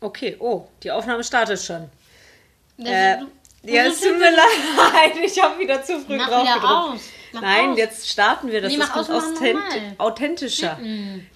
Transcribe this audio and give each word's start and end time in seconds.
Okay, 0.00 0.36
oh, 0.38 0.66
die 0.82 0.90
Aufnahme 0.90 1.22
startet 1.24 1.60
schon. 1.62 1.88
Das 2.78 2.88
Äh, 2.88 3.14
ist- 3.20 3.26
ja, 3.62 3.82
es 3.84 4.00
tut 4.00 4.18
mir 4.18 4.30
leid, 4.30 5.12
ich 5.22 5.42
habe 5.42 5.58
wieder 5.58 5.82
zu 5.84 6.00
früh 6.00 6.16
Mach 6.16 6.28
drauf 6.28 6.44
gedrückt. 6.46 6.64
aus. 6.64 7.00
Nein, 7.32 7.70
aus. 7.72 7.78
jetzt 7.78 8.08
starten 8.08 8.50
wir. 8.50 8.60
Das 8.62 8.72
Nee, 8.72 8.78
ist 8.78 8.84
aus, 8.84 9.06
kommt 9.06 9.08
mach 9.10 9.16
authent 9.36 9.54
normal. 9.54 9.94
authentischer. 9.98 10.78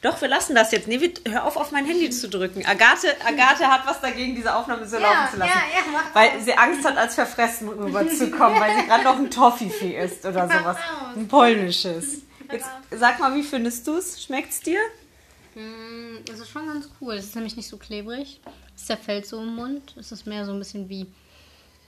Doch, 0.00 0.20
wir 0.22 0.28
lassen 0.28 0.54
das 0.54 0.72
jetzt. 0.72 0.88
Nee, 0.88 1.00
wir, 1.00 1.12
hör 1.30 1.44
auf, 1.44 1.56
auf 1.58 1.70
mein 1.70 1.84
Handy 1.84 2.08
zu 2.10 2.28
drücken. 2.28 2.64
Agathe, 2.66 3.14
Agathe 3.24 3.66
hat 3.70 3.86
was 3.86 4.00
dagegen, 4.00 4.34
diese 4.34 4.54
Aufnahme 4.56 4.86
so 4.88 4.96
laufen 4.98 5.28
zu 5.32 5.36
lassen. 5.36 5.52
ja, 5.52 5.82
mach 5.92 6.14
Weil 6.14 6.40
sie 6.40 6.54
Angst 6.54 6.84
hat, 6.86 6.96
als 6.96 7.14
verfressen 7.14 7.68
rüberzukommen, 7.68 8.58
weil 8.58 8.74
sie 8.80 8.86
gerade 8.88 9.04
noch 9.04 9.16
ein 9.18 9.30
Toffifee 9.30 9.96
isst 10.02 10.24
oder 10.24 10.48
sowas. 10.48 10.76
aus. 10.78 11.16
Ein 11.16 11.28
polnisches. 11.28 12.22
Jetzt 12.50 12.66
sag 12.90 13.20
mal, 13.20 13.34
wie 13.34 13.42
findest 13.42 13.86
du 13.86 13.96
es? 13.98 14.22
Schmeckt's 14.24 14.60
dir? 14.60 14.80
Mm, 15.54 16.24
Das 16.26 16.40
ist 16.40 16.48
schon 16.50 16.66
ganz 16.66 16.88
cool. 17.00 17.14
Es 17.14 17.26
ist 17.26 17.34
nämlich 17.34 17.56
nicht 17.56 17.68
so 17.68 17.76
klebrig. 17.76 18.40
Es 18.76 18.86
zerfällt 18.86 19.26
so 19.26 19.40
im 19.40 19.54
Mund. 19.54 19.94
Es 19.98 20.12
ist 20.12 20.26
mehr 20.26 20.44
so 20.44 20.52
ein 20.52 20.58
bisschen 20.58 20.88
wie 20.88 21.06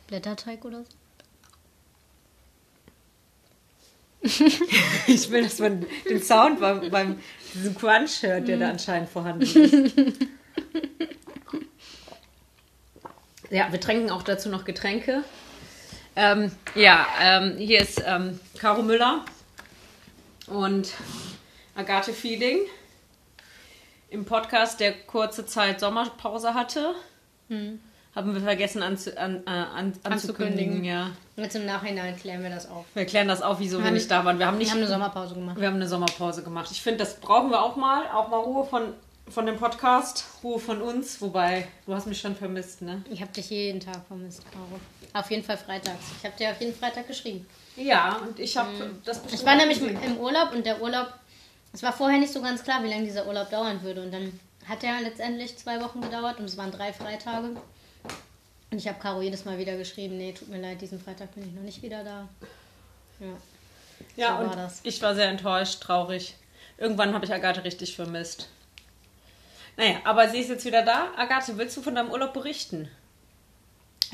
Blätterteig 0.06 0.64
oder 0.64 0.84
so. 0.84 0.90
Ich 5.08 5.30
will, 5.30 5.44
dass 5.44 5.58
man 5.60 5.86
den 6.08 6.20
Sound 6.22 6.58
beim, 6.60 6.90
beim 6.90 7.20
diesem 7.54 7.76
Crunch 7.76 8.22
hört, 8.22 8.48
der 8.48 8.58
da 8.58 8.70
anscheinend 8.70 9.08
vorhanden 9.08 9.42
ist. 9.42 9.92
Ja, 13.48 13.70
wir 13.70 13.80
tränken 13.80 14.10
auch 14.10 14.22
dazu 14.22 14.48
noch 14.48 14.64
Getränke. 14.64 15.22
Ähm, 16.16 16.50
ja, 16.74 17.06
ähm, 17.20 17.56
hier 17.58 17.80
ist 17.80 18.02
ähm, 18.04 18.40
Caro 18.58 18.82
Müller 18.82 19.24
und 20.48 20.92
Agathe 21.76 22.12
Feeding 22.12 22.58
im 24.08 24.24
Podcast, 24.24 24.80
der 24.80 24.92
kurze 24.92 25.46
Zeit 25.46 25.80
Sommerpause 25.80 26.54
hatte. 26.54 26.94
Haben 28.14 28.34
wir 28.34 28.40
vergessen 28.40 28.82
anzu, 28.82 29.16
an, 29.16 29.42
äh, 29.46 29.50
an, 29.50 29.92
anzukündigen. 30.02 30.82
Ja. 30.84 31.10
Jetzt 31.36 31.54
im 31.54 31.66
Nachhinein 31.66 32.16
klären 32.16 32.42
wir 32.42 32.48
das 32.50 32.68
auf. 32.68 32.86
Wir 32.94 33.04
klären 33.04 33.28
das 33.28 33.42
auf, 33.42 33.58
wieso 33.58 33.78
wir 33.78 33.86
haben- 33.86 33.94
nicht 33.94 34.10
da 34.10 34.24
waren. 34.24 34.38
Wir 34.38 34.46
haben 34.46 34.54
Wir 34.54 34.60
nicht 34.60 34.70
haben 34.70 34.78
eine 34.78 34.86
Sommerpause 34.88 35.34
gemacht. 35.34 35.60
wir 35.60 35.66
haben 35.66 35.74
eine 35.76 35.86
Sommerpause 35.88 36.42
gemacht. 36.42 36.70
Ich 36.70 36.80
finde, 36.82 36.98
das 36.98 37.16
brauchen 37.20 37.50
wir 37.50 37.62
auch 37.62 37.76
mal. 37.76 38.04
Auch 38.14 38.28
mal 38.28 38.38
Ruhe 38.38 38.64
von, 38.64 38.94
von 39.28 39.44
dem 39.44 39.56
Podcast, 39.58 40.24
Ruhe 40.42 40.58
von 40.58 40.80
uns. 40.80 41.20
Wobei, 41.20 41.68
du 41.84 41.94
hast 41.94 42.06
mich 42.06 42.18
schon 42.20 42.34
vermisst, 42.34 42.80
ne? 42.82 43.04
Ich 43.10 43.20
habe 43.20 43.32
dich 43.32 43.50
jeden 43.50 43.80
Tag 43.80 44.00
vermisst, 44.08 44.42
Caro. 44.50 44.80
Auf 45.12 45.30
jeden 45.30 45.42
Fall 45.44 45.58
freitags. 45.58 46.04
Ich 46.18 46.24
habe 46.24 46.36
dir 46.38 46.50
auf 46.50 46.60
jeden 46.60 46.74
Freitag 46.74 47.06
geschrieben. 47.06 47.46
Ja, 47.76 48.16
und 48.26 48.38
ich 48.40 48.56
habe 48.56 48.70
das 49.04 49.20
Ich 49.30 49.44
war 49.44 49.54
nämlich 49.56 49.80
im 49.82 50.16
Urlaub 50.18 50.52
und 50.54 50.64
der 50.64 50.80
Urlaub, 50.80 51.08
es 51.76 51.82
war 51.82 51.92
vorher 51.92 52.18
nicht 52.18 52.32
so 52.32 52.40
ganz 52.40 52.64
klar, 52.64 52.82
wie 52.82 52.88
lange 52.88 53.04
dieser 53.04 53.26
Urlaub 53.26 53.50
dauern 53.50 53.82
würde. 53.82 54.02
Und 54.02 54.10
dann 54.10 54.40
hat 54.66 54.82
er 54.82 55.02
letztendlich 55.02 55.58
zwei 55.58 55.78
Wochen 55.82 56.00
gedauert 56.00 56.38
und 56.38 56.46
es 56.46 56.56
waren 56.56 56.72
drei 56.72 56.90
Freitage. 56.90 57.50
Und 58.70 58.78
ich 58.78 58.88
habe 58.88 58.98
Caro 58.98 59.20
jedes 59.20 59.44
Mal 59.44 59.58
wieder 59.58 59.76
geschrieben, 59.76 60.16
nee, 60.16 60.32
tut 60.32 60.48
mir 60.48 60.58
leid, 60.58 60.80
diesen 60.80 60.98
Freitag 60.98 61.34
bin 61.34 61.46
ich 61.46 61.52
noch 61.52 61.62
nicht 61.62 61.82
wieder 61.82 62.02
da. 62.02 62.28
Ja. 63.20 63.26
Ja, 64.16 64.36
so 64.38 64.42
und 64.44 64.48
war 64.48 64.56
das. 64.56 64.80
ich 64.84 65.02
war 65.02 65.14
sehr 65.14 65.28
enttäuscht, 65.28 65.82
traurig. 65.82 66.34
Irgendwann 66.78 67.12
habe 67.12 67.26
ich 67.26 67.32
Agathe 67.34 67.62
richtig 67.62 67.94
vermisst. 67.94 68.48
Naja, 69.76 69.96
aber 70.04 70.30
sie 70.30 70.38
ist 70.38 70.48
jetzt 70.48 70.64
wieder 70.64 70.82
da. 70.82 71.08
Agathe, 71.14 71.58
willst 71.58 71.76
du 71.76 71.82
von 71.82 71.94
deinem 71.94 72.10
Urlaub 72.10 72.32
berichten? 72.32 72.88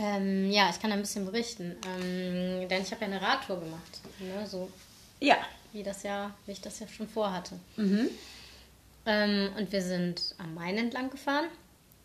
Ähm, 0.01 0.51
ja, 0.51 0.69
ich 0.69 0.81
kann 0.81 0.91
ein 0.91 1.01
bisschen 1.01 1.27
berichten. 1.27 1.77
Ähm, 1.87 2.69
denn 2.69 2.83
ich 2.83 2.91
habe 2.91 3.03
ja 3.03 3.07
eine 3.07 3.23
Radtour 3.23 3.61
gemacht. 3.61 4.01
Ne, 4.19 4.45
so 4.49 4.69
Ja. 5.21 5.37
Wie, 5.73 5.83
das 5.83 6.03
ja, 6.03 6.35
wie 6.47 6.53
ich 6.53 6.61
das 6.61 6.79
ja 6.81 6.89
schon 6.89 7.09
vorhatte. 7.09 7.59
Mhm. 7.77 8.09
Ähm, 9.07 9.51
und 9.57 9.73
wir 9.73 9.83
sind 9.83 10.35
am 10.39 10.55
Main 10.55 10.79
entlang 10.79 11.11
gefahren. 11.11 11.47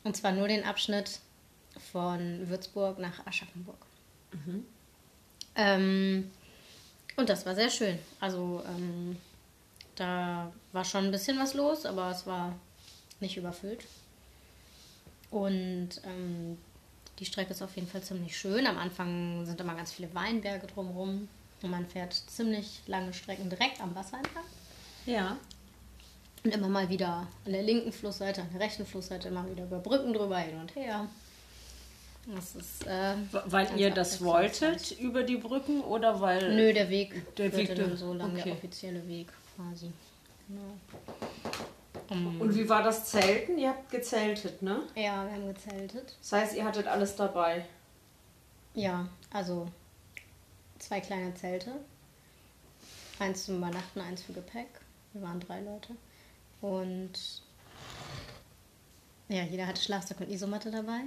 Und 0.03 0.15
zwar 0.15 0.31
nur 0.31 0.47
den 0.47 0.63
Abschnitt 0.63 1.19
von 1.91 2.47
Würzburg 2.49 2.97
nach 2.99 3.25
Aschaffenburg. 3.25 3.77
Ähm, 5.55 6.31
und 7.15 7.29
das 7.29 7.45
war 7.45 7.55
sehr 7.55 7.69
schön. 7.69 7.97
Also 8.19 8.63
ähm, 8.67 9.17
da 9.95 10.51
war 10.71 10.85
schon 10.85 11.05
ein 11.05 11.11
bisschen 11.11 11.39
was 11.39 11.53
los, 11.53 11.85
aber 11.85 12.11
es 12.11 12.25
war 12.25 12.55
nicht 13.19 13.37
überfüllt. 13.37 13.85
Und 15.29 15.89
ähm, 16.05 16.57
die 17.19 17.25
Strecke 17.25 17.51
ist 17.51 17.61
auf 17.61 17.75
jeden 17.75 17.87
Fall 17.87 18.01
ziemlich 18.01 18.37
schön. 18.37 18.67
Am 18.67 18.77
Anfang 18.77 19.45
sind 19.45 19.59
immer 19.59 19.75
ganz 19.75 19.91
viele 19.91 20.13
Weinberge 20.13 20.67
drumherum. 20.67 21.27
Und 21.61 21.71
man 21.71 21.87
fährt 21.87 22.13
ziemlich 22.13 22.81
lange 22.87 23.13
Strecken 23.13 23.49
direkt 23.49 23.81
am 23.81 23.95
Wasser 23.95 24.17
entlang. 24.17 24.43
Ja. 25.05 25.37
Und 26.43 26.53
immer 26.53 26.69
mal 26.69 26.89
wieder 26.89 27.27
an 27.45 27.51
der 27.51 27.63
linken 27.63 27.91
Flussseite, 27.91 28.41
an 28.41 28.49
der 28.51 28.61
rechten 28.61 28.85
Flussseite 28.85 29.29
immer 29.29 29.49
wieder 29.49 29.63
über 29.63 29.79
Brücken 29.79 30.13
drüber 30.13 30.37
hin 30.37 30.59
und 30.59 30.75
her. 30.75 31.07
Das 32.27 32.55
ist. 32.55 32.85
Äh, 32.85 33.15
Weil 33.45 33.79
ihr 33.79 33.89
das 33.89 34.21
wolltet 34.21 34.91
über 34.99 35.23
die 35.23 35.37
Brücken 35.37 35.81
oder 35.81 36.19
weil. 36.19 36.55
Nö, 36.55 36.73
der 36.73 36.89
Weg. 36.89 37.35
Der 37.37 37.55
Weg, 37.55 37.73
dann 37.75 37.95
so 37.95 38.13
lang, 38.13 38.33
okay. 38.33 38.43
der 38.43 38.53
offizielle 38.53 39.07
Weg 39.07 39.27
quasi. 39.55 39.91
Genau. 40.47 40.73
Und 42.39 42.55
wie 42.55 42.69
war 42.69 42.83
das 42.83 43.05
Zelten? 43.05 43.57
Ihr 43.57 43.69
habt 43.69 43.89
gezeltet, 43.91 44.61
ne? 44.61 44.83
Ja, 44.95 45.25
wir 45.25 45.33
haben 45.33 45.47
gezeltet. 45.47 46.15
Das 46.21 46.31
heißt, 46.31 46.55
ihr 46.55 46.63
hattet 46.63 46.87
alles 46.87 47.15
dabei. 47.15 47.65
Ja, 48.73 49.07
also 49.31 49.67
zwei 50.79 50.99
kleine 51.01 51.33
Zelte. 51.35 51.71
Eins 53.19 53.45
zum 53.45 53.57
Übernachten, 53.57 53.99
eins 54.01 54.21
für 54.21 54.33
Gepäck. 54.33 54.67
Wir 55.13 55.21
waren 55.23 55.39
drei 55.39 55.61
Leute. 55.61 55.95
Und 56.61 57.13
ja, 59.29 59.43
jeder 59.43 59.67
hatte 59.67 59.81
Schlafsack 59.81 60.19
und 60.19 60.29
Isomatte 60.29 60.71
dabei. 60.71 61.01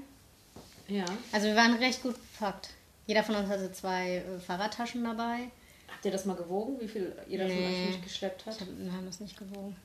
Ja. 0.89 1.05
Also 1.33 1.47
wir 1.47 1.57
waren 1.57 1.75
recht 1.75 2.03
gut 2.03 2.15
bepackt. 2.15 2.71
Jeder 3.07 3.23
von 3.23 3.35
uns 3.37 3.49
hatte 3.49 3.73
zwei 3.73 4.17
äh, 4.17 4.39
Fahrradtaschen 4.41 5.03
dabei. 5.05 5.51
Habt 5.89 6.05
ihr 6.05 6.11
das 6.11 6.25
mal 6.27 6.37
gewogen, 6.37 6.81
wie 6.81 6.89
viel 6.89 7.15
jeder 7.29 7.47
von 7.47 7.57
Nee. 7.57 7.87
euch 7.89 7.95
mitgeschleppt 7.97 8.47
hat? 8.47 8.61
Hab, 8.61 8.69
wir 8.77 8.93
haben 8.93 9.07
das 9.07 9.21
nicht 9.21 9.37
gewogen. 9.39 9.77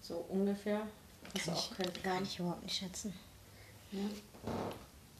So 0.00 0.24
ungefähr. 0.28 0.82
Hast 1.34 1.46
du 1.46 1.50
Kann 1.50 1.54
auch 1.58 1.70
ich, 1.70 1.76
keinen 1.76 2.02
kann 2.02 2.22
ich 2.22 2.38
überhaupt 2.38 2.62
nicht 2.62 2.76
schätzen. 2.76 3.12
Ja. 3.92 4.00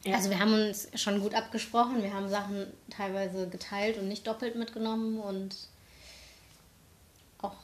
Ja. 0.03 0.15
Also 0.15 0.29
wir 0.29 0.39
haben 0.39 0.53
uns 0.53 0.87
schon 0.95 1.19
gut 1.21 1.33
abgesprochen. 1.33 2.01
Wir 2.01 2.13
haben 2.13 2.29
Sachen 2.29 2.67
teilweise 2.89 3.47
geteilt 3.49 3.97
und 3.97 4.07
nicht 4.07 4.25
doppelt 4.27 4.55
mitgenommen. 4.55 5.19
Und 5.19 5.55
auch, 7.41 7.55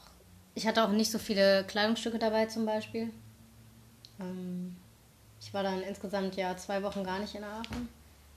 ich 0.54 0.66
hatte 0.66 0.84
auch 0.84 0.90
nicht 0.90 1.10
so 1.10 1.18
viele 1.18 1.64
Kleidungsstücke 1.64 2.18
dabei 2.18 2.46
zum 2.46 2.66
Beispiel. 2.66 3.10
Ähm, 4.20 4.76
ich 5.40 5.54
war 5.54 5.62
dann 5.62 5.82
insgesamt 5.82 6.36
ja 6.36 6.56
zwei 6.56 6.82
Wochen 6.82 7.04
gar 7.04 7.18
nicht 7.18 7.34
in 7.34 7.44
Aachen 7.44 7.88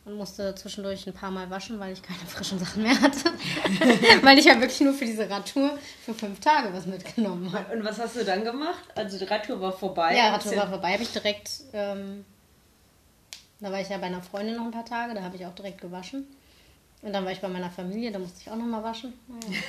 und 0.05 0.15
musste 0.15 0.55
zwischendurch 0.55 1.05
ein 1.07 1.13
paar 1.13 1.31
Mal 1.31 1.49
waschen, 1.49 1.79
weil 1.79 1.93
ich 1.93 2.01
keine 2.01 2.19
frischen 2.27 2.59
Sachen 2.59 2.83
mehr 2.83 2.99
hatte. 2.99 3.31
weil 4.23 4.37
ich 4.39 4.45
ja 4.45 4.59
wirklich 4.59 4.81
nur 4.81 4.93
für 4.93 5.05
diese 5.05 5.29
Radtour 5.29 5.77
für 6.03 6.13
fünf 6.13 6.39
Tage 6.39 6.73
was 6.73 6.85
mitgenommen 6.85 7.51
habe. 7.51 7.75
Und 7.75 7.83
was 7.83 7.99
hast 7.99 8.15
du 8.15 8.25
dann 8.25 8.43
gemacht? 8.43 8.83
Also 8.95 9.17
die 9.17 9.25
Radtour 9.25 9.59
war 9.61 9.71
vorbei. 9.71 10.15
Ja, 10.15 10.31
Radtour 10.31 10.55
war 10.55 10.69
vorbei, 10.69 10.93
habe 10.93 11.03
ich 11.03 11.11
direkt, 11.11 11.49
ähm, 11.73 12.25
da 13.59 13.71
war 13.71 13.81
ich 13.81 13.89
ja 13.89 13.97
bei 13.97 14.07
einer 14.07 14.21
Freundin 14.21 14.55
noch 14.55 14.65
ein 14.65 14.71
paar 14.71 14.85
Tage, 14.85 15.13
da 15.13 15.21
habe 15.21 15.35
ich 15.35 15.45
auch 15.45 15.55
direkt 15.55 15.81
gewaschen. 15.81 16.27
Und 17.01 17.13
dann 17.13 17.23
war 17.23 17.31
ich 17.31 17.39
bei 17.39 17.47
meiner 17.47 17.69
Familie, 17.69 18.11
da 18.11 18.19
musste 18.19 18.41
ich 18.41 18.51
auch 18.51 18.57
nochmal 18.57 18.83
waschen. 18.83 19.13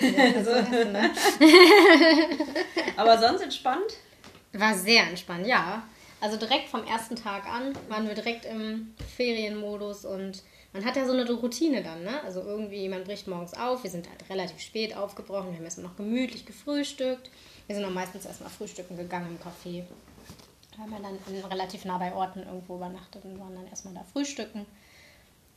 Naja, 0.01 0.45
so 0.45 0.51
ist 0.51 0.73
es, 0.73 0.87
ne? 0.93 1.11
Aber 2.97 3.19
sonst 3.19 3.43
entspannt? 3.43 3.99
War 4.53 4.75
sehr 4.75 5.05
entspannt, 5.05 5.47
ja. 5.47 5.84
Also 6.21 6.37
direkt 6.37 6.69
vom 6.69 6.84
ersten 6.84 7.15
Tag 7.15 7.47
an 7.47 7.73
waren 7.89 8.06
wir 8.06 8.15
direkt 8.15 8.45
im 8.47 8.95
Ferienmodus 9.17 10.05
und 10.05 10.43
man 10.72 10.84
hat 10.84 10.97
ja 10.97 11.05
so 11.05 11.12
eine 11.12 11.28
Routine 11.31 11.83
dann, 11.83 12.03
ne? 12.03 12.22
Also 12.25 12.43
irgendwie, 12.43 12.89
man 12.89 13.05
bricht 13.05 13.27
morgens 13.27 13.55
auf, 13.55 13.83
wir 13.84 13.91
sind 13.91 14.09
halt 14.09 14.28
relativ 14.28 14.61
spät 14.61 14.97
aufgebrochen, 14.97 15.51
wir 15.51 15.57
haben 15.57 15.65
erstmal 15.65 15.87
noch 15.87 15.97
gemütlich 15.97 16.47
gefrühstückt. 16.47 17.31
Wir 17.67 17.77
sind 17.77 17.84
auch 17.84 17.91
meistens 17.91 18.27
erstmal 18.27 18.51
frühstücken 18.51 18.97
gegangen 18.97 19.28
im 19.28 19.39
Café. 19.39 19.84
Da 20.77 20.83
haben 20.83 20.91
wir 20.91 21.01
dann 21.01 21.19
in- 21.27 21.45
relativ 21.45 21.84
nah 21.84 21.99
bei 21.99 22.13
Orten 22.15 22.41
irgendwo 22.43 22.77
übernachtet 22.77 23.25
und 23.25 23.39
waren 23.41 23.55
dann 23.55 23.67
erstmal 23.67 23.95
da 23.95 24.05
frühstücken. 24.05 24.67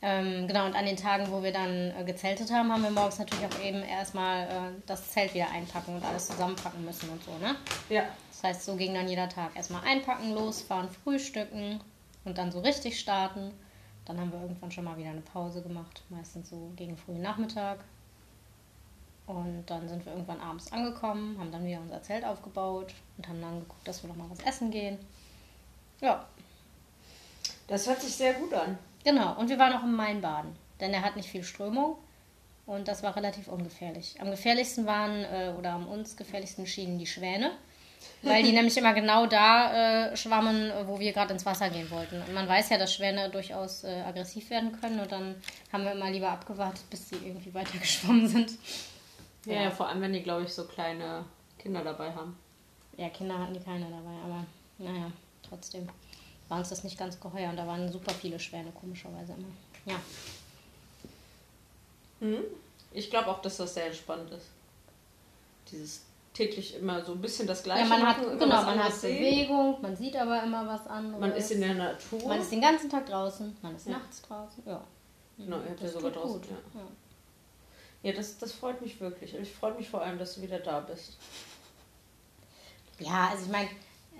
Ähm, 0.02 0.46
genau, 0.46 0.66
und 0.66 0.74
an 0.76 0.84
den 0.84 0.96
Tagen, 0.96 1.30
wo 1.30 1.42
wir 1.42 1.52
dann 1.52 1.92
äh, 1.98 2.04
gezeltet 2.04 2.50
haben, 2.52 2.70
haben 2.70 2.82
wir 2.82 2.90
morgens 2.90 3.18
natürlich 3.18 3.46
auch 3.46 3.58
eben 3.64 3.82
erstmal 3.82 4.42
äh, 4.42 4.80
das 4.86 5.10
Zelt 5.12 5.32
wieder 5.32 5.50
einpacken 5.50 5.94
und 5.96 6.04
alles 6.04 6.26
zusammenpacken 6.26 6.84
müssen 6.84 7.08
und 7.08 7.22
so, 7.24 7.30
ne? 7.38 7.56
Ja. 7.88 8.02
Das 8.30 8.42
heißt, 8.42 8.64
so 8.66 8.76
ging 8.76 8.92
dann 8.92 9.08
jeder 9.08 9.30
Tag 9.30 9.56
erstmal 9.56 9.82
einpacken, 9.84 10.34
losfahren, 10.34 10.90
frühstücken 10.90 11.80
und 12.26 12.36
dann 12.36 12.52
so 12.52 12.60
richtig 12.60 13.00
starten. 13.00 13.52
Dann 14.04 14.20
haben 14.20 14.30
wir 14.30 14.42
irgendwann 14.42 14.70
schon 14.70 14.84
mal 14.84 14.98
wieder 14.98 15.08
eine 15.08 15.22
Pause 15.22 15.62
gemacht, 15.62 16.02
meistens 16.10 16.50
so 16.50 16.70
gegen 16.76 16.98
frühen 16.98 17.22
Nachmittag. 17.22 17.78
Und 19.26 19.64
dann 19.66 19.88
sind 19.88 20.04
wir 20.04 20.12
irgendwann 20.12 20.40
abends 20.40 20.70
angekommen, 20.70 21.38
haben 21.38 21.50
dann 21.50 21.64
wieder 21.66 21.80
unser 21.80 22.02
Zelt 22.02 22.24
aufgebaut 22.24 22.92
und 23.16 23.26
haben 23.26 23.40
dann 23.40 23.60
geguckt, 23.60 23.88
dass 23.88 24.02
wir 24.02 24.08
noch 24.08 24.16
mal 24.16 24.28
was 24.28 24.40
essen 24.40 24.70
gehen. 24.70 24.98
Ja, 26.00 26.26
Das 27.66 27.86
hört 27.86 28.02
sich 28.02 28.14
sehr 28.14 28.34
gut 28.34 28.52
an. 28.52 28.76
genau. 29.02 29.34
Und 29.38 29.48
wir 29.48 29.58
waren 29.58 29.72
auch 29.72 29.82
im 29.84 29.96
Main 29.96 30.20
baden, 30.20 30.54
denn 30.80 30.92
er 30.92 31.00
hat 31.02 31.16
nicht 31.16 31.30
viel 31.30 31.42
Strömung 31.44 31.96
und 32.66 32.88
das 32.88 33.02
war 33.02 33.16
relativ 33.16 33.48
ungefährlich. 33.48 34.16
Am 34.20 34.30
gefährlichsten 34.30 34.84
waren, 34.86 35.24
äh, 35.24 35.52
oder 35.58 35.72
am 35.72 35.86
uns 35.86 36.16
gefährlichsten 36.16 36.66
schienen 36.66 36.98
die 36.98 37.06
Schwäne. 37.06 37.52
Weil 38.22 38.42
die 38.42 38.52
nämlich 38.58 38.76
immer 38.76 38.92
genau 38.92 39.26
da 39.26 40.10
äh, 40.10 40.16
schwammen, 40.18 40.70
wo 40.86 40.98
wir 40.98 41.12
gerade 41.14 41.32
ins 41.32 41.46
Wasser 41.46 41.70
gehen 41.70 41.90
wollten. 41.90 42.20
Und 42.20 42.34
man 42.34 42.46
weiß 42.48 42.68
ja, 42.70 42.76
dass 42.78 42.92
Schwäne 42.92 43.30
durchaus 43.30 43.84
äh, 43.84 44.02
aggressiv 44.06 44.50
werden 44.50 44.78
können. 44.78 45.00
Und 45.00 45.10
dann 45.12 45.34
haben 45.72 45.84
wir 45.84 45.92
immer 45.92 46.10
lieber 46.10 46.28
abgewartet, 46.30 46.84
bis 46.90 47.08
sie 47.08 47.16
irgendwie 47.16 47.54
weiter 47.54 47.78
geschwommen 47.78 48.28
sind. 48.28 48.52
Ja, 49.46 49.62
ja, 49.62 49.70
vor 49.70 49.88
allem, 49.88 50.00
wenn 50.00 50.12
die, 50.12 50.22
glaube 50.22 50.44
ich, 50.44 50.52
so 50.52 50.64
kleine 50.64 51.24
Kinder 51.58 51.82
dabei 51.84 52.12
haben. 52.12 52.36
Ja, 52.96 53.08
Kinder 53.10 53.38
hatten 53.38 53.54
die 53.54 53.60
keine 53.60 53.86
dabei, 53.86 54.16
aber 54.24 54.44
naja, 54.78 55.10
trotzdem 55.48 55.88
war 56.48 56.58
uns 56.58 56.68
das 56.68 56.84
nicht 56.84 56.98
ganz 56.98 57.18
geheuer. 57.20 57.50
Und 57.50 57.56
da 57.56 57.66
waren 57.66 57.90
super 57.90 58.12
viele 58.12 58.38
Schwäne, 58.38 58.70
komischerweise 58.72 59.32
immer. 59.32 59.48
Ja. 59.86 60.00
Mhm. 62.20 62.44
Ich 62.92 63.10
glaube 63.10 63.28
auch, 63.28 63.42
dass 63.42 63.56
das 63.56 63.74
sehr 63.74 63.86
entspannt 63.86 64.30
ist. 64.30 64.46
Dieses 65.70 66.02
täglich 66.32 66.76
immer 66.76 67.04
so 67.04 67.12
ein 67.12 67.20
bisschen 67.20 67.46
das 67.46 67.62
Gleiche 67.62 67.82
Ja, 67.82 67.88
man 67.88 68.06
hat, 68.06 68.18
machen, 68.18 68.30
immer 68.32 68.38
genau, 68.40 68.56
was 68.56 68.64
man 68.64 68.74
hat 68.74 68.80
anderes 68.82 69.00
sehen. 69.00 69.18
Bewegung, 69.18 69.82
man 69.82 69.96
sieht 69.96 70.16
aber 70.16 70.42
immer 70.42 70.66
was 70.66 70.86
anderes. 70.86 71.20
Man 71.20 71.32
ist 71.32 71.50
in 71.52 71.60
der 71.60 71.74
Natur. 71.74 72.28
Man 72.28 72.40
ist 72.40 72.50
den 72.52 72.60
ganzen 72.60 72.90
Tag 72.90 73.06
draußen, 73.06 73.56
man 73.62 73.76
ist 73.76 73.86
Ja. 73.86 73.98
nachts 73.98 74.22
draußen. 74.22 74.62
Ja. 74.66 74.82
Genau, 75.38 75.56
ihr 75.58 75.70
habt 75.70 75.80
ja 75.80 75.88
sogar 75.88 76.10
draußen. 76.10 76.40
Ja, 76.42 76.80
Ja. 76.80 76.86
Ja 78.04 78.12
das, 78.12 78.38
das 78.38 78.52
freut 78.52 78.80
mich 78.80 79.00
wirklich. 79.00 79.34
Ich 79.34 79.52
freue 79.52 79.74
mich 79.74 79.88
vor 79.88 80.02
allem, 80.02 80.18
dass 80.18 80.36
du 80.36 80.42
wieder 80.42 80.60
da 80.60 80.80
bist. 80.80 81.16
Ja, 83.00 83.30
also 83.30 83.46
ich 83.46 83.50
meine, 83.50 83.68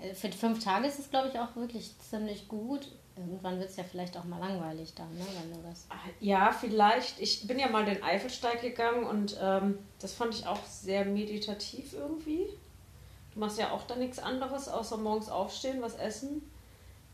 äh, 0.01 0.13
für 0.13 0.29
fünf 0.31 0.61
Tage 0.61 0.87
ist 0.87 0.99
es, 0.99 1.09
glaube 1.09 1.29
ich, 1.29 1.39
auch 1.39 1.55
wirklich 1.55 1.93
ziemlich 1.99 2.49
gut. 2.49 2.91
Irgendwann 3.15 3.59
wird 3.59 3.69
es 3.69 3.77
ja 3.77 3.85
vielleicht 3.85 4.17
auch 4.17 4.25
mal 4.25 4.39
langweilig 4.39 4.93
dann, 4.93 5.13
ne, 5.17 5.25
wenn 5.39 5.53
du 5.53 5.65
das. 5.65 5.87
Ja, 6.19 6.51
vielleicht. 6.51 7.21
Ich 7.21 7.47
bin 7.47 7.57
ja 7.57 7.69
mal 7.69 7.85
den 7.85 8.03
Eifelsteig 8.03 8.59
gegangen 8.59 9.05
und 9.05 9.37
ähm, 9.41 9.79
das 9.99 10.11
fand 10.11 10.35
ich 10.35 10.45
auch 10.45 10.65
sehr 10.65 11.05
meditativ 11.05 11.93
irgendwie. 11.93 12.47
Du 13.33 13.39
machst 13.39 13.57
ja 13.57 13.71
auch 13.71 13.83
dann 13.83 13.99
nichts 13.99 14.19
anderes, 14.19 14.67
außer 14.67 14.97
morgens 14.97 15.29
aufstehen, 15.29 15.81
was 15.81 15.95
essen 15.95 16.41